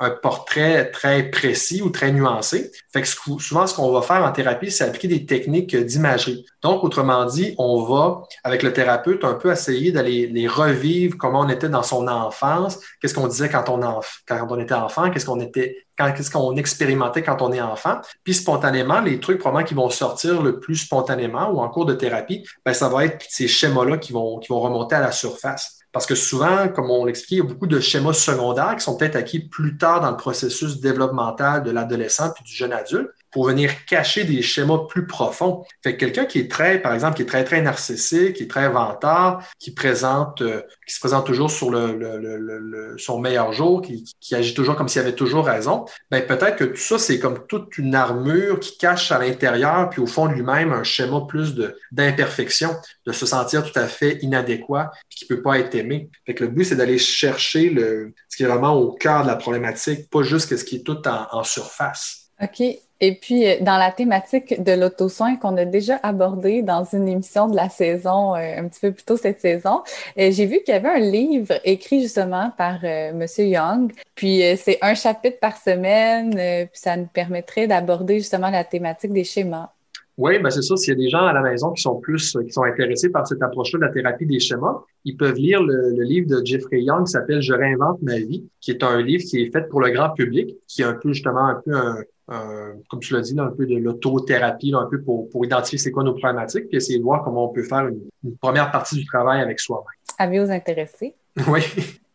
un 0.00 0.10
portrait 0.10 0.90
très 0.90 1.24
précis 1.24 1.82
ou 1.82 1.90
très 1.90 2.12
nuancé. 2.12 2.70
Fait 2.92 3.02
que 3.02 3.08
souvent, 3.08 3.66
ce 3.66 3.74
qu'on 3.74 3.90
va 3.90 4.02
faire 4.02 4.24
en 4.24 4.30
thérapie, 4.30 4.70
c'est 4.70 4.84
appliquer 4.84 5.08
des 5.08 5.26
techniques 5.26 5.74
d'imagerie. 5.76 6.46
Donc, 6.62 6.84
autrement 6.84 7.24
dit, 7.24 7.54
on 7.58 7.82
va, 7.82 8.22
avec 8.44 8.62
le 8.62 8.72
thérapeute, 8.72 9.24
un 9.24 9.34
peu 9.34 9.50
essayer 9.50 9.90
d'aller 9.90 10.26
les 10.26 10.46
revivre, 10.46 11.16
comment 11.18 11.40
on 11.40 11.48
était 11.48 11.68
dans 11.68 11.82
son 11.82 12.06
enfance, 12.06 12.78
qu'est-ce 13.00 13.14
qu'on 13.14 13.28
disait 13.28 13.48
quand 13.48 13.68
on, 13.68 14.58
était 14.60 14.74
enfant, 14.74 15.10
qu'est-ce 15.10 15.26
qu'on 15.26 15.40
était 15.40 15.84
qu'est-ce 15.96 16.30
qu'on 16.30 16.54
expérimentait 16.56 17.22
quand 17.22 17.42
on 17.42 17.52
est 17.52 17.60
enfant. 17.60 18.00
Puis 18.22 18.34
spontanément, 18.34 19.00
les 19.00 19.18
trucs 19.18 19.38
probablement 19.38 19.66
qui 19.66 19.74
vont 19.74 19.90
sortir 19.90 20.42
le 20.42 20.60
plus 20.60 20.76
spontanément 20.76 21.50
ou 21.50 21.58
en 21.58 21.68
cours 21.68 21.86
de 21.86 21.94
thérapie, 21.94 22.44
ben, 22.64 22.72
ça 22.72 22.88
va 22.88 23.04
être 23.04 23.26
ces 23.28 23.48
schémas-là 23.48 23.98
qui 23.98 24.12
vont, 24.12 24.38
qui 24.38 24.48
vont 24.48 24.60
remonter 24.60 24.94
à 24.94 25.00
la 25.00 25.10
surface. 25.10 25.77
Parce 25.98 26.06
que 26.06 26.14
souvent, 26.14 26.68
comme 26.68 26.92
on 26.92 27.04
l'explique, 27.06 27.32
il 27.32 27.38
y 27.38 27.40
a 27.40 27.42
beaucoup 27.42 27.66
de 27.66 27.80
schémas 27.80 28.12
secondaires 28.12 28.76
qui 28.76 28.84
sont 28.84 28.96
peut-être 28.96 29.16
acquis 29.16 29.40
plus 29.40 29.76
tard 29.76 30.00
dans 30.00 30.12
le 30.12 30.16
processus 30.16 30.80
développemental 30.80 31.64
de 31.64 31.72
l'adolescent 31.72 32.30
puis 32.32 32.44
du 32.44 32.52
jeune 32.52 32.72
adulte 32.72 33.10
pour 33.38 33.46
venir 33.46 33.84
cacher 33.84 34.24
des 34.24 34.42
schémas 34.42 34.78
plus 34.88 35.06
profonds. 35.06 35.64
Fait 35.84 35.92
que 35.92 36.00
quelqu'un 36.00 36.24
qui 36.24 36.40
est 36.40 36.50
très, 36.50 36.82
par 36.82 36.92
exemple, 36.92 37.14
qui 37.14 37.22
est 37.22 37.26
très, 37.26 37.44
très 37.44 37.62
narcissique, 37.62 38.32
qui 38.32 38.42
est 38.42 38.50
très 38.50 38.68
vantard, 38.68 39.48
qui 39.60 39.70
présente, 39.70 40.42
euh, 40.42 40.62
qui 40.88 40.92
se 40.92 40.98
présente 40.98 41.24
toujours 41.24 41.48
sur 41.48 41.70
le, 41.70 42.96
son 42.98 43.20
meilleur 43.20 43.52
jour, 43.52 43.80
qui, 43.80 44.12
qui 44.18 44.34
agit 44.34 44.54
toujours 44.54 44.74
comme 44.74 44.88
s'il 44.88 45.02
avait 45.02 45.14
toujours 45.14 45.46
raison, 45.46 45.84
ben 46.10 46.26
peut-être 46.26 46.56
que 46.56 46.64
tout 46.64 46.80
ça, 46.80 46.98
c'est 46.98 47.20
comme 47.20 47.46
toute 47.46 47.78
une 47.78 47.94
armure 47.94 48.58
qui 48.58 48.76
cache 48.76 49.12
à 49.12 49.20
l'intérieur, 49.20 49.88
puis 49.88 50.00
au 50.00 50.08
fond 50.08 50.26
de 50.26 50.32
lui-même, 50.32 50.72
un 50.72 50.82
schéma 50.82 51.20
plus 51.28 51.54
d'imperfection, 51.92 52.74
de, 53.06 53.12
se 53.12 53.24
sentir 53.24 53.62
tout 53.62 53.78
à 53.78 53.86
fait 53.86 54.18
inadéquat, 54.22 54.90
puis 55.08 55.20
qui 55.20 55.26
peut 55.26 55.42
pas 55.42 55.60
être 55.60 55.76
aimé. 55.76 56.10
Fait 56.26 56.34
que 56.34 56.42
le 56.42 56.50
but, 56.50 56.64
c'est 56.64 56.74
d'aller 56.74 56.98
chercher 56.98 57.70
le, 57.70 58.14
ce 58.28 58.36
qui 58.36 58.42
est 58.42 58.46
vraiment 58.46 58.74
au 58.74 58.94
cœur 58.94 59.22
de 59.22 59.28
la 59.28 59.36
problématique, 59.36 60.10
pas 60.10 60.22
juste 60.22 60.56
ce 60.56 60.64
qui 60.64 60.74
est 60.74 60.82
tout 60.82 61.06
en, 61.06 61.28
en 61.30 61.44
surface. 61.44 62.32
OK. 62.42 62.62
Et 63.00 63.14
puis, 63.14 63.46
euh, 63.46 63.56
dans 63.60 63.78
la 63.78 63.92
thématique 63.92 64.62
de 64.62 64.72
l'auto-soin 64.72 65.36
qu'on 65.36 65.56
a 65.56 65.64
déjà 65.64 65.96
abordé 66.02 66.62
dans 66.62 66.84
une 66.84 67.08
émission 67.08 67.46
de 67.46 67.54
la 67.54 67.68
saison, 67.68 68.34
euh, 68.34 68.58
un 68.58 68.68
petit 68.68 68.80
peu 68.80 68.92
plus 68.92 69.04
tôt 69.04 69.16
cette 69.16 69.40
saison, 69.40 69.82
euh, 70.18 70.30
j'ai 70.32 70.46
vu 70.46 70.58
qu'il 70.64 70.74
y 70.74 70.76
avait 70.76 70.88
un 70.88 70.98
livre 70.98 71.54
écrit 71.64 72.02
justement 72.02 72.52
par 72.56 72.80
Monsieur 73.14 73.44
Young. 73.44 73.92
Puis, 74.14 74.42
c'est 74.56 74.78
un 74.82 74.94
chapitre 74.94 75.38
par 75.40 75.56
semaine, 75.56 76.30
puis 76.32 76.80
ça 76.80 76.96
nous 76.96 77.06
permettrait 77.06 77.66
d'aborder 77.66 78.18
justement 78.18 78.50
la 78.50 78.64
thématique 78.64 79.12
des 79.12 79.24
schémas. 79.24 79.70
Oui, 80.16 80.38
ben 80.40 80.50
c'est 80.50 80.62
ça. 80.62 80.76
S'il 80.76 80.94
y 80.94 80.96
a 80.96 81.00
des 81.00 81.08
gens 81.08 81.24
à 81.24 81.32
la 81.32 81.42
maison 81.42 81.70
qui 81.72 81.82
sont 81.82 82.00
plus, 82.00 82.36
qui 82.44 82.52
sont 82.52 82.64
intéressés 82.64 83.10
par 83.10 83.26
cette 83.26 83.40
approche-là 83.40 83.78
de 83.78 83.84
la 83.84 83.92
thérapie 83.92 84.26
des 84.26 84.40
schémas, 84.40 84.82
ils 85.04 85.16
peuvent 85.16 85.36
lire 85.36 85.62
le 85.62 86.02
livre 86.02 86.28
de 86.28 86.44
Jeffrey 86.44 86.80
Young 86.82 87.06
qui 87.06 87.12
s'appelle 87.12 87.40
Je 87.40 87.54
réinvente 87.54 88.02
ma 88.02 88.18
vie, 88.18 88.44
qui 88.60 88.72
est 88.72 88.82
un 88.82 89.00
livre 89.00 89.22
qui 89.22 89.42
est 89.42 89.52
fait 89.52 89.68
pour 89.68 89.80
le 89.80 89.90
grand 89.90 90.10
public, 90.10 90.56
qui 90.66 90.82
est 90.82 90.86
un 90.86 90.94
peu 90.94 91.12
justement 91.12 91.46
un 91.46 91.60
peu 91.64 91.72
un, 91.76 92.02
euh, 92.30 92.74
comme 92.88 93.00
tu 93.00 93.14
l'as 93.14 93.22
dit, 93.22 93.34
un 93.38 93.50
peu 93.50 93.66
de 93.66 93.76
l'autothérapie, 93.76 94.72
un 94.74 94.86
peu 94.90 95.00
pour, 95.00 95.30
pour 95.30 95.44
identifier 95.44 95.78
c'est 95.78 95.90
quoi 95.90 96.04
nos 96.04 96.12
problématiques, 96.12 96.68
puis 96.68 96.76
essayer 96.76 96.98
de 96.98 97.04
voir 97.04 97.24
comment 97.24 97.46
on 97.46 97.52
peut 97.52 97.62
faire 97.62 97.88
une, 97.88 98.00
première 98.40 98.70
partie 98.70 98.96
du 98.96 99.06
travail 99.06 99.40
avec 99.40 99.60
soi-même. 99.60 99.86
Avez 100.18 100.44
vous 100.44 100.50
intéressé? 100.50 101.14
Oui. 101.46 101.62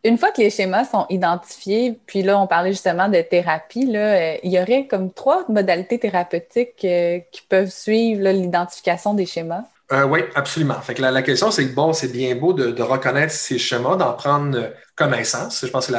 Une 0.06 0.18
fois 0.18 0.30
que 0.32 0.42
les 0.42 0.50
schémas 0.50 0.84
sont 0.84 1.06
identifiés, 1.08 1.98
puis 2.04 2.22
là, 2.22 2.38
on 2.38 2.46
parlait 2.46 2.72
justement 2.72 3.08
de 3.08 3.22
thérapie, 3.22 3.86
là, 3.86 4.34
euh, 4.34 4.36
il 4.42 4.52
y 4.52 4.60
aurait 4.60 4.86
comme 4.86 5.10
trois 5.10 5.46
modalités 5.48 5.98
thérapeutiques 5.98 6.84
euh, 6.84 7.20
qui 7.32 7.40
peuvent 7.48 7.70
suivre 7.70 8.28
l'identification 8.28 9.14
des 9.14 9.24
schémas. 9.24 9.64
Oui, 9.90 10.20
absolument. 10.34 10.80
Fait 10.80 10.94
que 10.94 11.02
la, 11.02 11.22
question, 11.22 11.50
c'est 11.50 11.68
que 11.68 11.74
bon, 11.74 11.92
c'est 11.92 12.08
bien 12.08 12.34
beau 12.36 12.52
de, 12.52 12.70
de, 12.70 12.82
reconnaître 12.82 13.32
ces 13.32 13.58
schémas, 13.58 13.96
d'en 13.96 14.14
prendre 14.14 14.72
connaissance. 14.96 15.64
Je 15.66 15.70
pense 15.70 15.88
que 15.88 15.92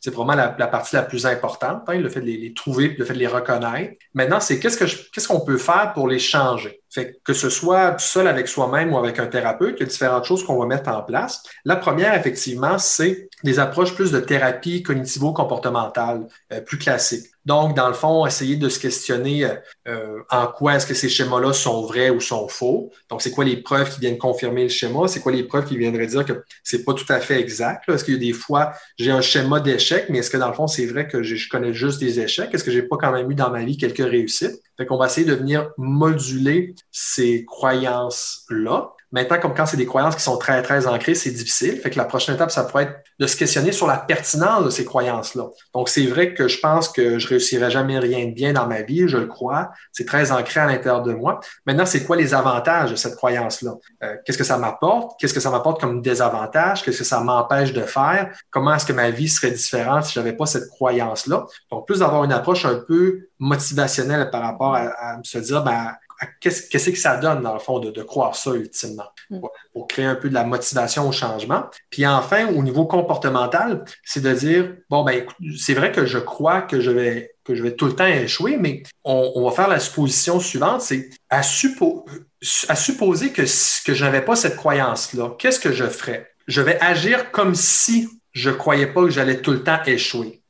c'est 0.00 0.14
vraiment 0.14 0.34
la, 0.34 0.66
partie 0.68 0.94
la 0.94 1.02
plus 1.02 1.26
importante, 1.26 1.82
hein, 1.88 1.94
le 1.94 2.08
fait 2.08 2.20
de 2.20 2.26
les, 2.26 2.54
trouver, 2.54 2.94
le 2.96 3.04
fait 3.04 3.14
de 3.14 3.18
les 3.18 3.26
reconnaître. 3.26 3.94
Maintenant, 4.14 4.40
c'est 4.40 4.60
qu'est-ce 4.60 4.78
qu'est-ce 4.78 5.28
qu'on 5.28 5.40
peut 5.40 5.58
faire 5.58 5.92
pour 5.94 6.08
les 6.08 6.18
changer? 6.18 6.80
Fait 6.90 7.18
que 7.24 7.34
ce 7.34 7.50
soit 7.50 7.98
seul 7.98 8.28
avec 8.28 8.48
soi-même 8.48 8.92
ou 8.92 8.98
avec 8.98 9.18
un 9.18 9.26
thérapeute, 9.26 9.74
il 9.78 9.80
y 9.80 9.82
a 9.82 9.86
différentes 9.86 10.24
choses 10.24 10.44
qu'on 10.44 10.58
va 10.58 10.66
mettre 10.66 10.88
en 10.88 11.02
place. 11.02 11.42
La 11.64 11.76
première, 11.76 12.14
effectivement, 12.14 12.78
c'est 12.78 13.28
des 13.42 13.58
approches 13.58 13.94
plus 13.94 14.12
de 14.12 14.20
thérapie 14.20 14.82
cognitivo-comportementale, 14.82 16.26
euh, 16.52 16.60
plus 16.60 16.78
classiques. 16.78 17.26
Donc, 17.48 17.74
dans 17.74 17.88
le 17.88 17.94
fond, 17.94 18.26
essayer 18.26 18.56
de 18.56 18.68
se 18.68 18.78
questionner 18.78 19.46
euh, 19.46 19.54
euh, 19.88 20.18
en 20.30 20.48
quoi 20.48 20.74
est-ce 20.74 20.86
que 20.86 20.92
ces 20.92 21.08
schémas-là 21.08 21.54
sont 21.54 21.80
vrais 21.86 22.10
ou 22.10 22.20
sont 22.20 22.46
faux. 22.46 22.92
Donc, 23.08 23.22
c'est 23.22 23.30
quoi 23.30 23.42
les 23.42 23.56
preuves 23.56 23.90
qui 23.90 24.00
viennent 24.00 24.18
confirmer 24.18 24.64
le 24.64 24.68
schéma? 24.68 25.08
C'est 25.08 25.20
quoi 25.20 25.32
les 25.32 25.44
preuves 25.44 25.64
qui 25.64 25.78
viendraient 25.78 26.06
dire 26.06 26.26
que 26.26 26.44
c'est 26.62 26.84
pas 26.84 26.92
tout 26.92 27.10
à 27.10 27.20
fait 27.20 27.40
exact? 27.40 27.88
Est-ce 27.88 28.04
qu'il 28.04 28.12
y 28.12 28.16
a 28.18 28.20
des 28.20 28.34
fois, 28.34 28.74
j'ai 28.98 29.10
un 29.10 29.22
schéma 29.22 29.60
d'échec, 29.60 30.10
mais 30.10 30.18
est-ce 30.18 30.28
que 30.28 30.36
dans 30.36 30.48
le 30.48 30.52
fond, 30.52 30.66
c'est 30.66 30.84
vrai 30.84 31.08
que 31.08 31.22
je 31.22 31.48
connais 31.48 31.72
juste 31.72 31.98
des 32.00 32.20
échecs? 32.20 32.50
Est-ce 32.52 32.64
que 32.64 32.70
j'ai 32.70 32.82
pas 32.82 32.98
quand 32.98 33.12
même 33.12 33.30
eu 33.30 33.34
dans 33.34 33.48
ma 33.48 33.64
vie 33.64 33.78
quelques 33.78 34.06
réussites? 34.06 34.60
Fait 34.76 34.84
qu'on 34.84 34.98
va 34.98 35.06
essayer 35.06 35.26
de 35.26 35.34
venir 35.34 35.70
moduler 35.78 36.74
ces 36.92 37.46
croyances-là 37.46 38.92
Maintenant, 39.10 39.38
comme 39.38 39.54
quand 39.54 39.64
c'est 39.64 39.76
des 39.76 39.86
croyances 39.86 40.16
qui 40.16 40.22
sont 40.22 40.36
très, 40.36 40.62
très 40.62 40.86
ancrées, 40.86 41.14
c'est 41.14 41.30
difficile. 41.30 41.80
Fait 41.80 41.90
que 41.90 41.96
la 41.96 42.04
prochaine 42.04 42.34
étape, 42.34 42.50
ça 42.50 42.64
pourrait 42.64 42.84
être 42.84 43.04
de 43.18 43.26
se 43.26 43.36
questionner 43.36 43.72
sur 43.72 43.86
la 43.86 43.96
pertinence 43.96 44.64
de 44.64 44.70
ces 44.70 44.84
croyances-là. 44.84 45.46
Donc, 45.74 45.88
c'est 45.88 46.06
vrai 46.06 46.34
que 46.34 46.46
je 46.46 46.60
pense 46.60 46.88
que 46.88 47.18
je 47.18 47.26
réussirai 47.28 47.70
jamais 47.70 47.98
rien 47.98 48.26
de 48.26 48.32
bien 48.32 48.52
dans 48.52 48.66
ma 48.66 48.82
vie, 48.82 49.08
je 49.08 49.16
le 49.16 49.26
crois. 49.26 49.70
C'est 49.92 50.06
très 50.06 50.30
ancré 50.30 50.60
à 50.60 50.66
l'intérieur 50.66 51.02
de 51.02 51.14
moi. 51.14 51.40
Maintenant, 51.64 51.86
c'est 51.86 52.04
quoi 52.04 52.16
les 52.16 52.34
avantages 52.34 52.90
de 52.90 52.96
cette 52.96 53.16
croyance-là? 53.16 53.76
Euh, 54.02 54.16
qu'est-ce 54.24 54.38
que 54.38 54.44
ça 54.44 54.58
m'apporte? 54.58 55.18
Qu'est-ce 55.18 55.34
que 55.34 55.40
ça 55.40 55.50
m'apporte 55.50 55.80
comme 55.80 56.02
désavantage? 56.02 56.82
Qu'est-ce 56.82 56.98
que 56.98 57.04
ça 57.04 57.20
m'empêche 57.20 57.72
de 57.72 57.82
faire? 57.82 58.30
Comment 58.50 58.74
est-ce 58.74 58.86
que 58.86 58.92
ma 58.92 59.10
vie 59.10 59.28
serait 59.28 59.52
différente 59.52 60.04
si 60.04 60.12
j'avais 60.12 60.34
pas 60.34 60.46
cette 60.46 60.68
croyance-là? 60.68 61.46
Donc, 61.70 61.86
plus 61.86 62.00
d'avoir 62.00 62.24
une 62.24 62.32
approche 62.32 62.66
un 62.66 62.76
peu 62.86 63.28
motivationnelle 63.38 64.30
par 64.30 64.42
rapport 64.42 64.74
à, 64.74 64.80
à 64.80 65.18
se 65.22 65.38
dire, 65.38 65.62
ben, 65.62 65.92
qu'est-ce 66.40 66.90
que 66.90 66.96
ça 66.96 67.16
donne, 67.16 67.42
dans 67.42 67.54
le 67.54 67.58
fond, 67.58 67.78
de, 67.78 68.02
croire 68.02 68.34
ça 68.34 68.52
ultimement, 68.54 69.10
mm. 69.30 69.40
pour, 69.72 69.86
créer 69.88 70.04
un 70.04 70.14
peu 70.14 70.28
de 70.28 70.34
la 70.34 70.44
motivation 70.44 71.08
au 71.08 71.12
changement. 71.12 71.64
Puis 71.90 72.06
enfin, 72.06 72.48
au 72.48 72.62
niveau 72.62 72.86
comportemental, 72.86 73.84
c'est 74.04 74.22
de 74.22 74.32
dire, 74.32 74.74
bon, 74.90 75.04
ben, 75.04 75.24
c'est 75.56 75.74
vrai 75.74 75.92
que 75.92 76.06
je 76.06 76.18
crois 76.18 76.62
que 76.62 76.80
je 76.80 76.90
vais 76.90 77.34
que 77.44 77.54
je 77.54 77.62
vais 77.62 77.74
tout 77.74 77.86
le 77.86 77.94
temps 77.94 78.06
échouer, 78.06 78.58
mais 78.58 78.82
on, 79.04 79.42
va 79.42 79.50
faire 79.52 79.68
la 79.68 79.80
supposition 79.80 80.38
suivante, 80.38 80.82
c'est 80.82 81.08
à, 81.30 81.38
à 81.38 82.76
supposer 82.76 83.32
que, 83.32 83.40
que 83.86 83.94
je 83.94 84.04
n'avais 84.04 84.20
pas 84.20 84.36
cette 84.36 84.56
croyance-là, 84.56 85.34
qu'est-ce 85.38 85.58
que 85.58 85.72
je 85.72 85.86
ferais? 85.86 86.30
Je 86.46 86.60
vais 86.60 86.78
agir 86.82 87.30
comme 87.30 87.54
si 87.54 88.06
je 88.32 88.50
ne 88.50 88.54
croyais 88.54 88.86
pas 88.86 89.02
que 89.02 89.10
j'allais 89.10 89.40
tout 89.40 89.52
le 89.52 89.62
temps 89.62 89.82
échouer. 89.86 90.42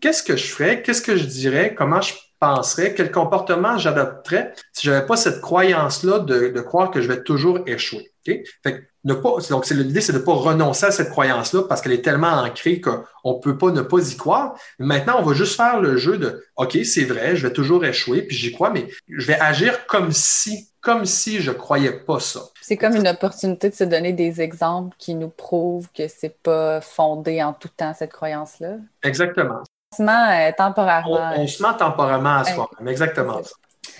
Qu'est-ce 0.00 0.22
que 0.22 0.36
je 0.36 0.46
ferais? 0.46 0.82
Qu'est-ce 0.82 1.02
que 1.02 1.16
je 1.16 1.24
dirais? 1.24 1.74
Comment 1.74 2.00
je 2.00 2.12
penserais, 2.40 2.94
quel 2.94 3.12
comportement 3.12 3.78
j'adopterais 3.78 4.54
si 4.72 4.86
je 4.86 4.90
n'avais 4.90 5.06
pas 5.06 5.16
cette 5.16 5.40
croyance-là 5.40 6.20
de, 6.20 6.48
de, 6.48 6.60
croire 6.60 6.90
que 6.90 7.00
je 7.00 7.08
vais 7.08 7.22
toujours 7.22 7.60
échouer. 7.66 8.10
Fait 8.24 8.42
que 8.64 8.80
ne 9.04 9.14
pas, 9.14 9.36
donc 9.48 9.68
l'idée, 9.70 10.00
c'est 10.00 10.12
de 10.12 10.18
ne 10.18 10.22
pas 10.22 10.34
renoncer 10.34 10.86
à 10.86 10.90
cette 10.90 11.10
croyance-là 11.10 11.62
parce 11.68 11.80
qu'elle 11.80 11.92
est 11.92 12.02
tellement 12.02 12.32
ancrée 12.32 12.80
qu'on 12.80 13.02
ne 13.24 13.40
peut 13.40 13.56
pas 13.56 13.70
ne 13.70 13.80
pas 13.80 13.98
y 13.98 14.16
croire. 14.16 14.54
maintenant, 14.78 15.16
on 15.18 15.22
va 15.22 15.32
juste 15.32 15.56
faire 15.56 15.80
le 15.80 15.96
jeu 15.96 16.18
de 16.18 16.44
OK, 16.56 16.78
c'est 16.84 17.04
vrai, 17.04 17.34
je 17.36 17.46
vais 17.46 17.52
toujours 17.52 17.84
échouer, 17.84 18.22
puis 18.22 18.36
j'y 18.36 18.52
crois, 18.52 18.70
mais 18.70 18.88
je 19.08 19.26
vais 19.26 19.40
agir 19.40 19.86
comme 19.86 20.12
si, 20.12 20.68
comme 20.82 21.06
si 21.06 21.40
je 21.40 21.50
croyais 21.50 21.92
pas 21.92 22.20
ça. 22.20 22.40
C'est 22.60 22.76
comme 22.76 22.94
une 22.94 23.08
opportunité 23.08 23.70
de 23.70 23.74
se 23.74 23.84
donner 23.84 24.12
des 24.12 24.42
exemples 24.42 24.94
qui 24.98 25.14
nous 25.14 25.30
prouvent 25.30 25.88
que 25.96 26.06
c'est 26.08 26.36
pas 26.42 26.80
fondé 26.82 27.42
en 27.42 27.54
tout 27.54 27.68
temps, 27.74 27.94
cette 27.94 28.12
croyance-là. 28.12 28.76
Exactement. 29.02 29.62
On 29.92 29.96
se 29.96 30.02
ment 30.02 30.52
temporairement. 30.56 31.32
On, 31.36 31.46
se 31.48 31.60
ment 31.60 31.74
temporairement 31.74 32.36
à 32.36 32.44
soi-même, 32.44 32.86
exactement 32.86 33.40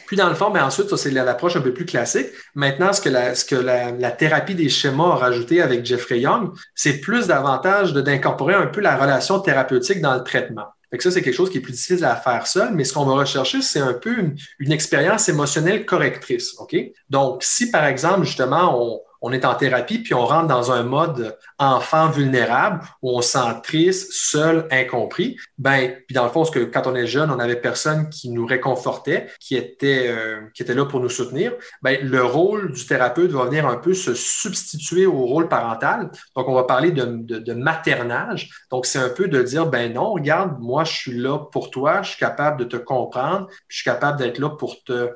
Puis 0.06 0.16
dans 0.16 0.28
le 0.28 0.36
fond, 0.36 0.50
mais 0.50 0.60
ben, 0.60 0.66
ensuite, 0.66 0.88
ça, 0.88 0.96
c'est 0.96 1.10
l'approche 1.10 1.56
un 1.56 1.60
peu 1.60 1.74
plus 1.74 1.84
classique. 1.84 2.28
Maintenant, 2.54 2.92
ce 2.92 3.00
que 3.00 3.08
la, 3.08 3.34
ce 3.34 3.44
que 3.44 3.56
la, 3.56 4.10
thérapie 4.12 4.54
des 4.54 4.68
schémas 4.68 5.14
a 5.14 5.16
rajouté 5.16 5.60
avec 5.60 5.84
Jeffrey 5.84 6.20
Young, 6.20 6.52
c'est 6.76 7.00
plus 7.00 7.26
davantage 7.26 7.92
d'incorporer 7.92 8.54
un 8.54 8.66
peu 8.66 8.80
la 8.80 8.96
relation 8.96 9.40
thérapeutique 9.40 10.00
dans 10.00 10.14
le 10.14 10.22
traitement. 10.22 10.66
Fait 10.92 11.00
ça, 11.00 11.10
c'est 11.10 11.22
quelque 11.22 11.34
chose 11.34 11.50
qui 11.50 11.58
est 11.58 11.60
plus 11.60 11.72
difficile 11.72 12.04
à 12.04 12.14
faire 12.16 12.46
seul, 12.46 12.70
mais 12.72 12.84
ce 12.84 12.92
qu'on 12.92 13.04
va 13.04 13.14
rechercher, 13.14 13.60
c'est 13.60 13.80
un 13.80 13.94
peu 13.94 14.16
une, 14.16 14.36
une 14.60 14.72
expérience 14.72 15.28
émotionnelle 15.28 15.86
correctrice. 15.86 16.54
OK? 16.58 16.76
Donc, 17.08 17.42
si 17.42 17.70
par 17.70 17.84
exemple, 17.84 18.24
justement, 18.24 18.76
on, 18.76 19.00
on 19.22 19.32
est 19.32 19.44
en 19.44 19.54
thérapie, 19.54 19.98
puis 19.98 20.14
on 20.14 20.26
rentre 20.26 20.48
dans 20.48 20.72
un 20.72 20.82
mode 20.82 21.36
enfant 21.58 22.08
vulnérable 22.10 22.80
où 23.02 23.16
on 23.16 23.22
se 23.22 23.30
sent 23.30 23.60
triste, 23.62 24.12
seul, 24.12 24.66
incompris. 24.70 25.36
Ben, 25.58 25.94
puis 26.06 26.14
dans 26.14 26.24
le 26.24 26.30
fond, 26.30 26.44
que 26.50 26.60
quand 26.60 26.86
on 26.86 26.94
est 26.94 27.06
jeune, 27.06 27.30
on 27.30 27.38
avait 27.38 27.60
personne 27.60 28.08
qui 28.08 28.30
nous 28.30 28.46
réconfortait, 28.46 29.28
qui 29.40 29.56
était, 29.56 30.08
euh, 30.08 30.40
qui 30.54 30.62
était 30.62 30.74
là 30.74 30.84
pour 30.84 31.00
nous 31.00 31.08
soutenir. 31.08 31.52
Ben, 31.82 31.98
le 32.02 32.24
rôle 32.24 32.72
du 32.72 32.86
thérapeute 32.86 33.30
va 33.30 33.44
venir 33.44 33.66
un 33.66 33.76
peu 33.76 33.94
se 33.94 34.14
substituer 34.14 35.06
au 35.06 35.26
rôle 35.26 35.48
parental. 35.48 36.10
Donc, 36.36 36.48
on 36.48 36.54
va 36.54 36.64
parler 36.64 36.90
de, 36.90 37.04
de, 37.04 37.52
maternage. 37.52 38.50
Donc, 38.70 38.86
c'est 38.86 38.98
un 38.98 39.08
peu 39.08 39.28
de 39.28 39.42
dire, 39.42 39.66
ben 39.66 39.92
non, 39.92 40.12
regarde, 40.12 40.56
moi, 40.60 40.84
je 40.84 40.92
suis 40.92 41.18
là 41.18 41.38
pour 41.38 41.70
toi, 41.70 42.02
je 42.02 42.10
suis 42.10 42.18
capable 42.18 42.58
de 42.60 42.64
te 42.64 42.76
comprendre, 42.76 43.48
je 43.68 43.76
suis 43.76 43.84
capable 43.84 44.18
d'être 44.18 44.38
là 44.38 44.50
pour 44.50 44.82
te 44.84 45.10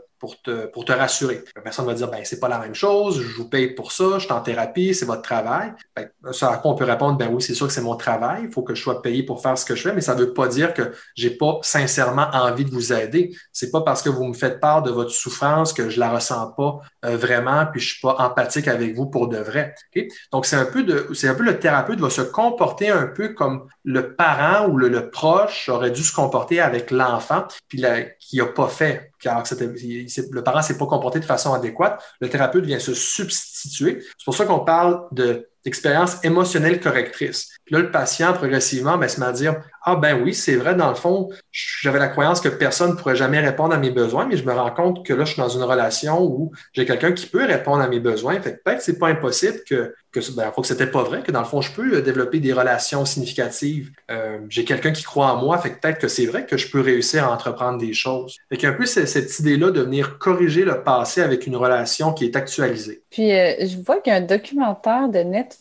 pour 0.73 0.85
te, 0.85 0.93
rassurer. 0.93 1.45
La 1.57 1.63
personne 1.63 1.87
va 1.87 1.95
dire, 1.95 2.11
ben, 2.11 2.21
c'est 2.25 2.41
pas 2.41 2.49
la 2.49 2.59
même 2.59 2.75
chose, 2.75 3.21
je 3.21 3.37
vous 3.37 3.49
paye 3.49 3.75
pour 3.75 3.93
ça, 3.93 4.19
je 4.19 4.25
suis 4.25 4.33
en 4.33 4.41
thérapie, 4.41 4.95
c'est 4.95 5.07
votre 5.07 5.23
travail. 5.23 5.73
Ben, 5.95 6.09
ça, 6.33 6.53
à 6.53 6.57
quoi 6.59 6.73
on 6.73 6.75
peut 6.75 6.85
répondre, 6.85 7.19
ben 7.19 7.29
oui, 7.33 7.43
c'est 7.43 7.55
sûr 7.55 7.67
que 7.67 7.73
c'est 7.73 7.81
mon 7.81 7.97
travail, 7.97 8.45
il 8.45 8.53
faut 8.53 8.63
que 8.63 8.75
je 8.75 8.83
sois 8.83 9.03
payé 9.03 9.23
pour 9.23 9.43
faire 9.43 9.57
ce 9.59 9.65
que 9.65 9.75
je 9.75 9.83
fais, 9.83 9.93
mais 9.93 10.01
ça 10.01 10.15
veut 10.15 10.33
pas 10.33 10.49
dire 10.49 10.75
que 10.75 10.93
j'ai 11.15 11.31
pas 11.31 11.59
sincèrement 11.63 12.29
envie 12.33 12.65
de 12.65 12.71
vous 12.71 12.93
aider. 12.93 13.35
C'est 13.53 13.71
pas 13.71 13.83
parce 13.83 14.03
que 14.03 14.09
vous 14.09 14.25
me 14.25 14.35
faites 14.35 14.61
part 14.61 14.83
de 14.83 14.91
votre 14.91 15.11
souffrance 15.11 15.73
que 15.73 15.89
je 15.89 16.01
la 16.01 16.11
ressens 16.11 16.53
pas 16.57 16.81
euh, 17.05 17.17
vraiment, 17.17 17.67
puis 17.67 17.81
je 17.81 17.93
suis 17.93 18.01
pas 18.01 18.17
empathique 18.19 18.69
avec 18.69 18.95
vous 18.95 19.07
pour 19.07 19.29
de 19.29 19.39
vrai. 19.39 19.75
Donc, 20.33 20.47
c'est 20.47 20.57
un 20.57 20.67
peu 20.67 20.83
de, 20.83 21.09
c'est 21.15 21.29
un 21.29 21.35
peu 21.35 21.45
le 21.45 21.59
thérapeute 21.59 22.01
va 22.01 22.11
se 22.11 22.23
comporter 22.23 22.89
un 22.89 23.07
peu 23.07 23.31
comme 23.31 23.69
le 23.85 24.15
parent 24.15 24.69
ou 24.69 24.77
le, 24.77 25.11
proche 25.11 25.69
aurait 25.69 25.91
dû 25.91 26.03
se 26.03 26.15
comporter 26.15 26.61
avec 26.61 26.91
l'enfant, 26.91 27.45
puis 27.69 27.83
qui 28.19 28.39
n'a 28.39 28.47
pas 28.47 28.69
fait, 28.69 29.13
car 29.21 29.43
le 29.43 30.43
parent 30.43 30.63
s'est 30.63 30.79
pas 30.79 30.87
comporté 30.87 31.21
de 31.21 31.25
façon 31.25 31.53
adéquate. 31.55 32.03
Le 32.21 32.29
thérapeute 32.29 32.65
vient 32.65 32.79
se 32.79 32.95
substituer. 32.95 34.01
C'est 34.01 34.25
pour 34.25 34.35
ça 34.35 34.47
qu'on 34.47 34.61
parle 34.61 35.07
de 35.13 35.49
d'expérience 35.65 36.23
émotionnelle 36.25 36.81
correctrice. 36.81 37.49
Puis 37.65 37.75
là, 37.75 37.81
le 37.81 37.91
patient, 37.91 38.33
progressivement, 38.35 38.99
ben, 38.99 39.09
se 39.09 39.19
met 39.19 39.27
à 39.27 39.33
dire 39.33 39.57
Ah, 39.83 39.97
ben 39.97 40.21
oui, 40.23 40.35
c'est 40.35 40.57
vrai, 40.57 40.75
dans 40.75 40.91
le 40.91 40.95
fond, 40.95 41.31
j'avais 41.51 41.99
la 41.99 42.09
croyance 42.09 42.41
que 42.41 42.49
personne 42.49 42.91
ne 42.91 42.97
pourrait 42.97 43.17
jamais 43.17 43.41
répondre 43.41 43.75
à 43.75 43.79
mes 43.79 43.91
besoins, 43.91 44.27
mais 44.27 44.37
je 44.37 44.45
me 44.45 44.53
rends 44.53 44.71
compte 44.71 45.07
que 45.07 45.15
là, 45.15 45.25
je 45.25 45.33
suis 45.33 45.41
dans 45.41 45.49
une 45.49 45.63
relation 45.63 46.23
où 46.23 46.53
j'ai 46.73 46.85
quelqu'un 46.85 47.13
qui 47.13 47.27
peut 47.27 47.45
répondre 47.45 47.83
à 47.83 47.89
mes 47.89 48.01
besoins. 48.01 48.39
Fait 48.41 48.57
que 48.57 48.63
peut-être 48.63 48.79
que 48.79 48.85
c'est 48.85 48.99
pas 48.99 49.09
impossible 49.09 49.61
que, 49.67 49.95
que 50.13 50.21
ben, 50.37 50.51
que 50.51 50.67
c'était 50.67 50.87
pas 50.87 51.03
vrai, 51.03 51.23
que 51.23 51.33
dans 51.33 51.41
le 51.41 51.47
fond, 51.47 51.63
je 51.63 51.73
peux 51.73 51.97
euh, 51.97 52.03
développer 52.03 52.39
des 52.39 52.53
relations 52.53 53.05
significatives. 53.07 53.91
Euh, 54.11 54.39
j'ai 54.51 54.65
quelqu'un 54.65 54.93
qui 54.93 55.03
croit 55.03 55.33
en 55.33 55.43
moi, 55.43 55.59
fait 55.59 55.71
que 55.71 55.81
peut-être 55.81 55.99
que 55.99 56.09
c'est 56.09 56.27
vrai 56.27 56.45
que 56.45 56.57
je 56.59 56.71
peux 56.71 56.81
réussir 56.81 57.25
à 57.25 57.33
entreprendre 57.33 57.79
des 57.79 57.95
choses. 57.95 58.37
Fait 58.51 58.59
qu'il 58.59 58.75
peu 58.77 58.87
cette, 58.87 59.39
idée-là 59.39 59.71
de 59.71 59.81
venir 59.81 60.19
corriger 60.19 60.65
le 60.65 60.83
passé 60.83 61.23
avec 61.23 61.47
une 61.47 61.57
relation 61.57 62.13
qui 62.13 62.25
est 62.25 62.37
actualisée. 62.37 63.03
Puis, 63.11 63.33
euh, 63.33 63.67
je 63.67 63.77
vois 63.79 64.01
qu'il 64.01 64.27
documentaire 64.27 65.09
de 65.09 65.19
Netflix 65.19 65.54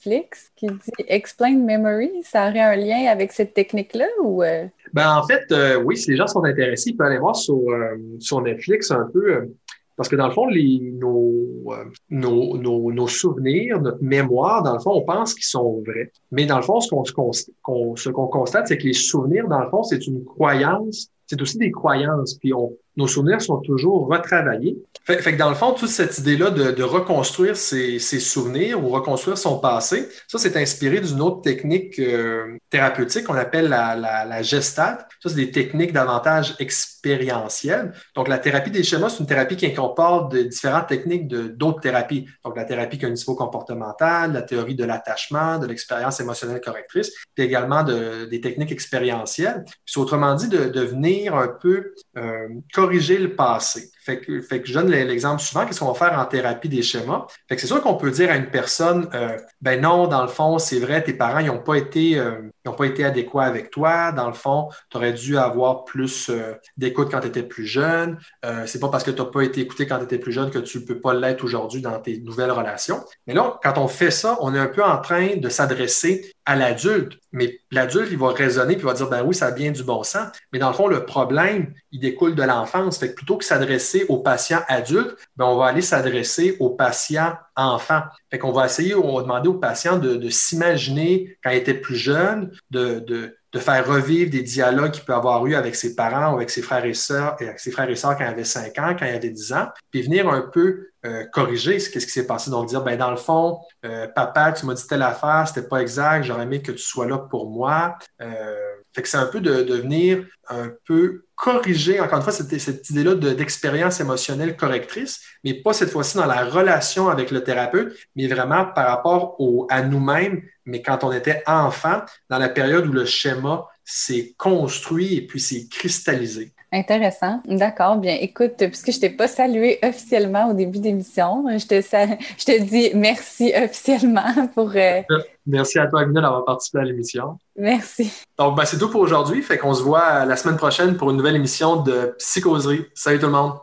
qui 0.56 0.68
dit 0.68 0.92
Explain 1.08 1.58
Memory. 1.58 2.12
Ça 2.24 2.50
aurait 2.50 2.62
un 2.62 2.76
lien 2.76 3.08
avec 3.10 3.32
cette 3.32 3.54
technique-là 3.54 4.06
ou. 4.22 4.44
Euh? 4.44 4.66
Ben, 4.94 5.16
en 5.16 5.24
fait, 5.26 5.44
euh, 5.52 5.82
oui, 5.82 5.98
si 5.98 6.12
les 6.12 6.18
gens 6.18 6.28
sont 6.28 6.44
intéressés, 6.44 6.92
ils 6.92 6.98
peuvent 6.98 7.08
aller 7.08 7.20
voir 7.20 7.36
sur, 7.36 7.56
euh, 7.56 7.98
sur 8.20 8.42
Netflix 8.42 8.92
un 8.92 9.10
peu. 9.12 9.50
parce 9.96 10.10
que 10.10 10.16
dans 10.16 10.28
le 10.28 10.34
fond, 10.34 10.48
nos, 10.50 11.74
nos, 12.10 12.92
nos, 12.92 13.08
souvenirs, 13.08 13.82
notre 13.82 14.04
mémoire, 14.04 14.64
dans 14.64 14.74
le 14.74 14.80
fond, 14.80 14.92
on 14.92 15.02
pense 15.02 15.34
qu'ils 15.34 15.46
sont 15.46 15.84
vrais. 15.86 16.12
Mais 16.32 16.46
dans 16.46 16.58
le 16.58 16.64
fond, 16.64 16.80
ce 16.80 16.90
qu'on 16.90 17.32
ce 17.34 18.10
qu'on 18.10 18.28
constate, 18.28 18.68
c'est 18.68 18.78
que 18.78 18.88
les 18.88 18.94
souvenirs, 18.94 19.48
dans 19.48 19.62
le 19.62 19.70
fond, 19.70 19.84
c'est 19.84 20.06
une 20.08 20.24
croyance, 20.24 21.10
c'est 21.28 21.42
aussi 21.42 21.58
des 21.58 21.72
croyances. 21.72 22.36
Puis 22.36 22.54
on, 22.54 22.74
nos 22.96 23.08
souvenirs 23.08 23.42
sont 23.42 23.58
toujours 23.58 24.08
retravaillés. 24.08 24.78
Fait, 25.06 25.18
que 25.18 25.38
dans 25.38 25.50
le 25.50 25.56
fond, 25.56 25.74
toute 25.74 25.90
cette 25.90 26.18
idée-là 26.20 26.50
de, 26.50 26.72
de, 26.72 26.84
reconstruire 26.84 27.58
ses, 27.58 28.00
ses, 28.00 28.22
souvenirs 28.22 28.82
ou 28.82 28.88
reconstruire 28.88 29.38
son 29.38 29.60
passé, 29.60 30.08
ça, 30.30 30.38
c'est 30.38 30.56
inspiré 30.56 31.02
d'une 31.02 31.22
autre 31.22 31.42
technique 31.42 32.00
euh, 32.00 32.58
thérapeutique 32.70 33.26
qu'on 33.26 33.36
appelle 33.36 33.68
la, 33.68 33.96
la, 33.96 34.24
la 34.24 34.42
gestalt. 34.42 35.00
Ça, 35.22 35.30
c'est 35.30 35.36
des 35.36 35.52
techniques 35.52 35.92
davantage 35.92 36.56
expérientielles. 36.60 37.92
Donc, 38.16 38.30
la 38.30 38.38
thérapie 38.38 38.72
des 38.72 38.84
schémas, 38.84 39.10
c'est 39.10 39.20
une 39.20 39.26
thérapie 39.26 39.58
qui 39.58 39.66
incorpore 39.66 40.30
de 40.30 40.44
différentes 40.44 40.88
techniques 40.88 41.28
d'autres 41.28 41.82
thérapies. 41.82 42.26
Donc, 42.46 42.56
la 42.56 42.64
thérapie 42.64 42.98
cognitivo-comportementale, 42.98 44.32
la 44.32 44.42
théorie 44.42 44.76
de 44.76 44.86
l'attachement, 44.86 45.60
de 45.60 45.68
l'expérience 45.68 46.22
émotionnelle 46.22 46.62
correctrice, 46.62 47.12
puis 47.36 47.44
également 47.44 47.84
de, 47.84 48.24
des 48.26 48.40
techniques 48.40 48.72
expérientielles. 48.72 49.66
C'est 49.86 50.00
autrement 50.00 50.34
dit 50.36 50.48
de, 50.48 50.70
de 50.70 50.82
venir 50.82 51.36
un 51.36 51.50
peu 51.50 51.94
euh, 52.18 52.48
corriger 52.84 53.17
le 53.17 53.34
passé. 53.36 53.93
Fait 54.04 54.20
que, 54.20 54.42
je 54.42 54.74
donne 54.74 54.89
l'exemple 54.89 55.42
suivant, 55.42 55.66
qu'est-ce 55.66 55.80
qu'on 55.80 55.92
va 55.92 56.10
faire 56.10 56.20
en 56.20 56.26
thérapie 56.26 56.68
des 56.68 56.82
schémas? 56.82 57.26
Fait 57.48 57.56
que 57.56 57.62
c'est 57.62 57.68
sûr 57.68 57.82
qu'on 57.82 57.96
peut 57.96 58.12
dire 58.12 58.30
à 58.30 58.36
une 58.36 58.50
personne, 58.50 59.08
euh, 59.13 59.38
ben 59.62 59.80
non, 59.80 60.08
dans 60.08 60.22
le 60.22 60.28
fond, 60.28 60.60
c'est 60.60 60.80
vrai, 60.80 61.02
tes 61.02 61.13
parents, 61.13 61.39
ils 61.39 61.48
n'ont 61.48 61.63
pas 61.63 61.76
été, 61.76 62.20
euh, 62.20 62.50
pas 62.78 62.86
été 62.86 63.06
adéquats 63.06 63.44
avec 63.44 63.70
toi. 63.70 64.12
Dans 64.12 64.28
le 64.28 64.34
fond, 64.34 64.68
tu 64.89 64.98
aurais 64.98 65.13
dû 65.13 65.38
avoir 65.38 65.86
plus 65.86 66.30
euh, 66.30 66.54
d'écoute 66.76 67.10
quand 67.12 67.22
tu 67.22 67.28
étais 67.28 67.44
plus 67.44 67.66
jeune. 67.66 68.18
C'est 68.66 68.80
pas 68.80 68.89
parce 68.89 69.04
que 69.04 69.12
tu 69.12 69.22
n'as 69.22 69.28
pas 69.28 69.42
été 69.42 69.62
écouté 69.62 69.88
quand 69.88 70.00
tu 70.00 70.04
étais 70.04 70.18
plus 70.18 70.34
jeune 70.34 70.50
que 70.50 70.60
tu 70.60 70.80
ne 70.80 70.84
peux 70.84 71.00
pas 71.00 71.13
l'être 71.13 71.44
aujourd'hui 71.44 71.82
dans 71.82 71.98
tes 72.00 72.20
nouvelles 72.20 72.52
relations. 72.52 73.00
Mais 73.26 73.34
là, 73.34 73.60
quand 73.63 73.78
on 73.78 73.88
fait 73.88 74.12
ça, 74.12 74.38
on 74.42 74.54
est 74.54 74.60
un 74.60 74.68
peu 74.68 74.84
en 74.84 75.00
train 75.00 75.38
de 75.38 75.50
s'adresser 75.50 76.34
à 76.46 76.56
l'adulte. 76.56 77.13
Mais 77.32 77.60
l'adulte, 77.72 78.10
il 78.12 78.18
va 78.18 78.30
raisonner 78.30 78.76
puis 78.76 78.84
il 78.84 78.86
va 78.86 78.94
dire, 78.94 79.10
ben 79.10 79.24
oui, 79.24 79.34
ça 79.34 79.52
bien 79.52 79.72
du 79.72 79.84
bon 79.84 80.04
sens. 80.04 80.28
Mais 80.52 80.60
dans 80.60 80.68
le 80.68 80.76
fond, 80.76 80.88
le 80.88 81.06
problème, 81.06 81.74
il 81.92 82.00
découle 82.00 82.36
de 82.36 82.44
l'enfance. 82.44 82.98
Fait 82.98 83.10
que 83.10 83.16
plutôt 83.16 83.38
que 83.38 83.46
s'adresser 83.46 83.93
aux 84.10 84.18
patients 84.18 84.62
adultes, 84.68 85.16
ben 85.36 85.46
on 85.46 85.58
va 85.58 85.68
aller 85.68 85.82
s'adresser 85.82 86.58
aux 86.60 86.72
patients 86.72 87.34
enfants. 87.56 88.02
Fait 88.32 88.40
qu'on 88.40 88.52
va 88.52 88.66
essayer, 88.66 88.96
on 88.96 89.16
va 89.16 89.22
demander 89.22 89.50
aux 89.50 89.60
patients 89.60 89.98
de, 89.98 90.30
s'imaginer 90.30 91.38
quand 91.44 91.52
ils 91.52 91.58
étaient 91.58 91.74
plus 91.74 91.96
jeunes, 91.96 92.52
de, 92.72 93.00
de, 93.00 93.36
faire 93.60 93.88
revivre 93.88 94.32
des 94.32 94.42
dialogues 94.42 94.92
qu'il 94.92 95.04
peut 95.04 95.14
avoir 95.14 95.46
eu 95.46 95.54
avec 95.54 95.76
ses 95.76 95.96
parents 95.96 96.34
ou 96.34 96.38
avec 96.38 96.50
ses 96.50 96.64
frères 96.64 96.86
et 96.86 96.96
sœurs, 96.96 97.36
avec 97.40 97.60
ses 97.60 97.70
frères 97.70 97.88
et 97.88 97.96
sœurs 97.96 98.18
quand 98.18 98.24
il 98.24 98.32
avait 98.32 98.44
5 98.44 98.80
ans, 98.80 98.96
quand 98.98 99.06
il 99.06 99.14
avait 99.14 99.30
10 99.30 99.54
ans, 99.54 99.68
puis 99.92 100.02
venir 100.02 100.28
un 100.28 100.42
peu 100.42 100.88
euh, 101.06 101.26
corriger 101.26 101.80
ce, 101.80 102.00
ce 102.00 102.06
qui 102.06 102.12
s'est 102.12 102.26
passé. 102.26 102.50
Donc, 102.50 102.70
dire, 102.70 102.82
ben, 102.82 102.98
dans 102.98 103.12
le 103.12 103.18
fond, 103.18 103.60
euh, 103.86 104.08
papa, 104.08 104.54
tu 104.54 104.66
m'as 104.66 104.74
dit 104.74 104.88
telle 104.88 105.02
affaire, 105.02 105.46
c'était 105.48 105.68
pas 105.68 105.82
exact, 105.82 106.24
j'aurais 106.24 106.44
aimé 106.44 106.62
que 106.62 106.72
tu 106.72 106.82
sois 106.82 107.06
là 107.06 107.18
pour 107.18 107.52
moi. 107.52 107.98
Euh, 108.22 108.56
fait 108.94 109.02
que 109.02 109.10
c'est 109.10 109.18
un 109.18 109.26
peu 109.26 109.42
de, 109.42 109.64
de, 109.64 109.76
venir 109.76 110.26
un 110.48 110.72
peu 110.86 111.26
corriger, 111.44 112.00
encore 112.00 112.20
une 112.20 112.24
fois, 112.24 112.32
cette, 112.32 112.90
idée-là 112.90 113.16
d'expérience 113.16 114.00
émotionnelle 114.00 114.56
correctrice, 114.56 115.20
mais 115.44 115.54
pas 115.54 115.74
cette 115.74 115.90
fois-ci 115.90 116.16
dans 116.16 116.26
la 116.26 116.46
relation 116.46 117.10
avec 117.10 117.32
le 117.32 117.44
thérapeute, 117.44 117.94
mais 118.16 118.28
vraiment 118.28 118.64
par 118.64 118.88
rapport 118.88 119.36
au, 119.42 119.68
à 119.70 119.82
nous-mêmes, 119.82 120.42
mais 120.66 120.82
quand 120.82 121.04
on 121.04 121.12
était 121.12 121.44
enfant, 121.46 122.02
dans 122.30 122.38
la 122.38 122.48
période 122.48 122.88
où 122.88 122.94
le 122.94 123.04
schéma 123.04 123.66
s'est 123.84 124.34
construit 124.38 125.16
et 125.16 125.28
puis 125.28 125.42
s'est 125.42 125.68
cristallisé. 125.70 126.53
Intéressant. 126.74 127.40
D'accord. 127.46 127.98
Bien, 127.98 128.18
écoute, 128.20 128.56
puisque 128.58 128.92
je 128.92 129.00
t'ai 129.00 129.12
pas 129.12 129.28
salué 129.28 129.78
officiellement 129.84 130.50
au 130.50 130.54
début 130.54 130.80
d'émission, 130.80 131.46
je 131.48 131.68
te, 131.68 131.76
je 131.76 132.46
te 132.46 132.62
dis 132.64 132.90
merci 132.96 133.54
officiellement 133.56 134.26
pour. 134.56 134.72
Euh, 134.76 135.02
merci 135.46 135.78
à 135.78 135.86
toi, 135.86 136.02
Agnes, 136.02 136.14
d'avoir 136.14 136.44
participé 136.46 136.80
à 136.80 136.84
l'émission. 136.84 137.38
Merci. 137.56 138.12
Donc, 138.40 138.58
ben, 138.58 138.66
c'est 138.66 138.80
tout 138.80 138.90
pour 138.90 139.02
aujourd'hui. 139.02 139.44
Fait 139.44 139.60
qu'on 139.60 139.76
se 139.76 139.84
voit 139.84 140.26
la 140.26 140.36
semaine 140.36 140.58
prochaine 140.58 140.98
pour 140.98 141.12
une 141.12 141.18
nouvelle 141.18 141.36
émission 141.36 141.76
de 141.76 142.16
Psychoserie. 142.18 142.86
Salut 142.96 143.20
tout 143.20 143.28
le 143.28 143.34
monde. 143.34 143.54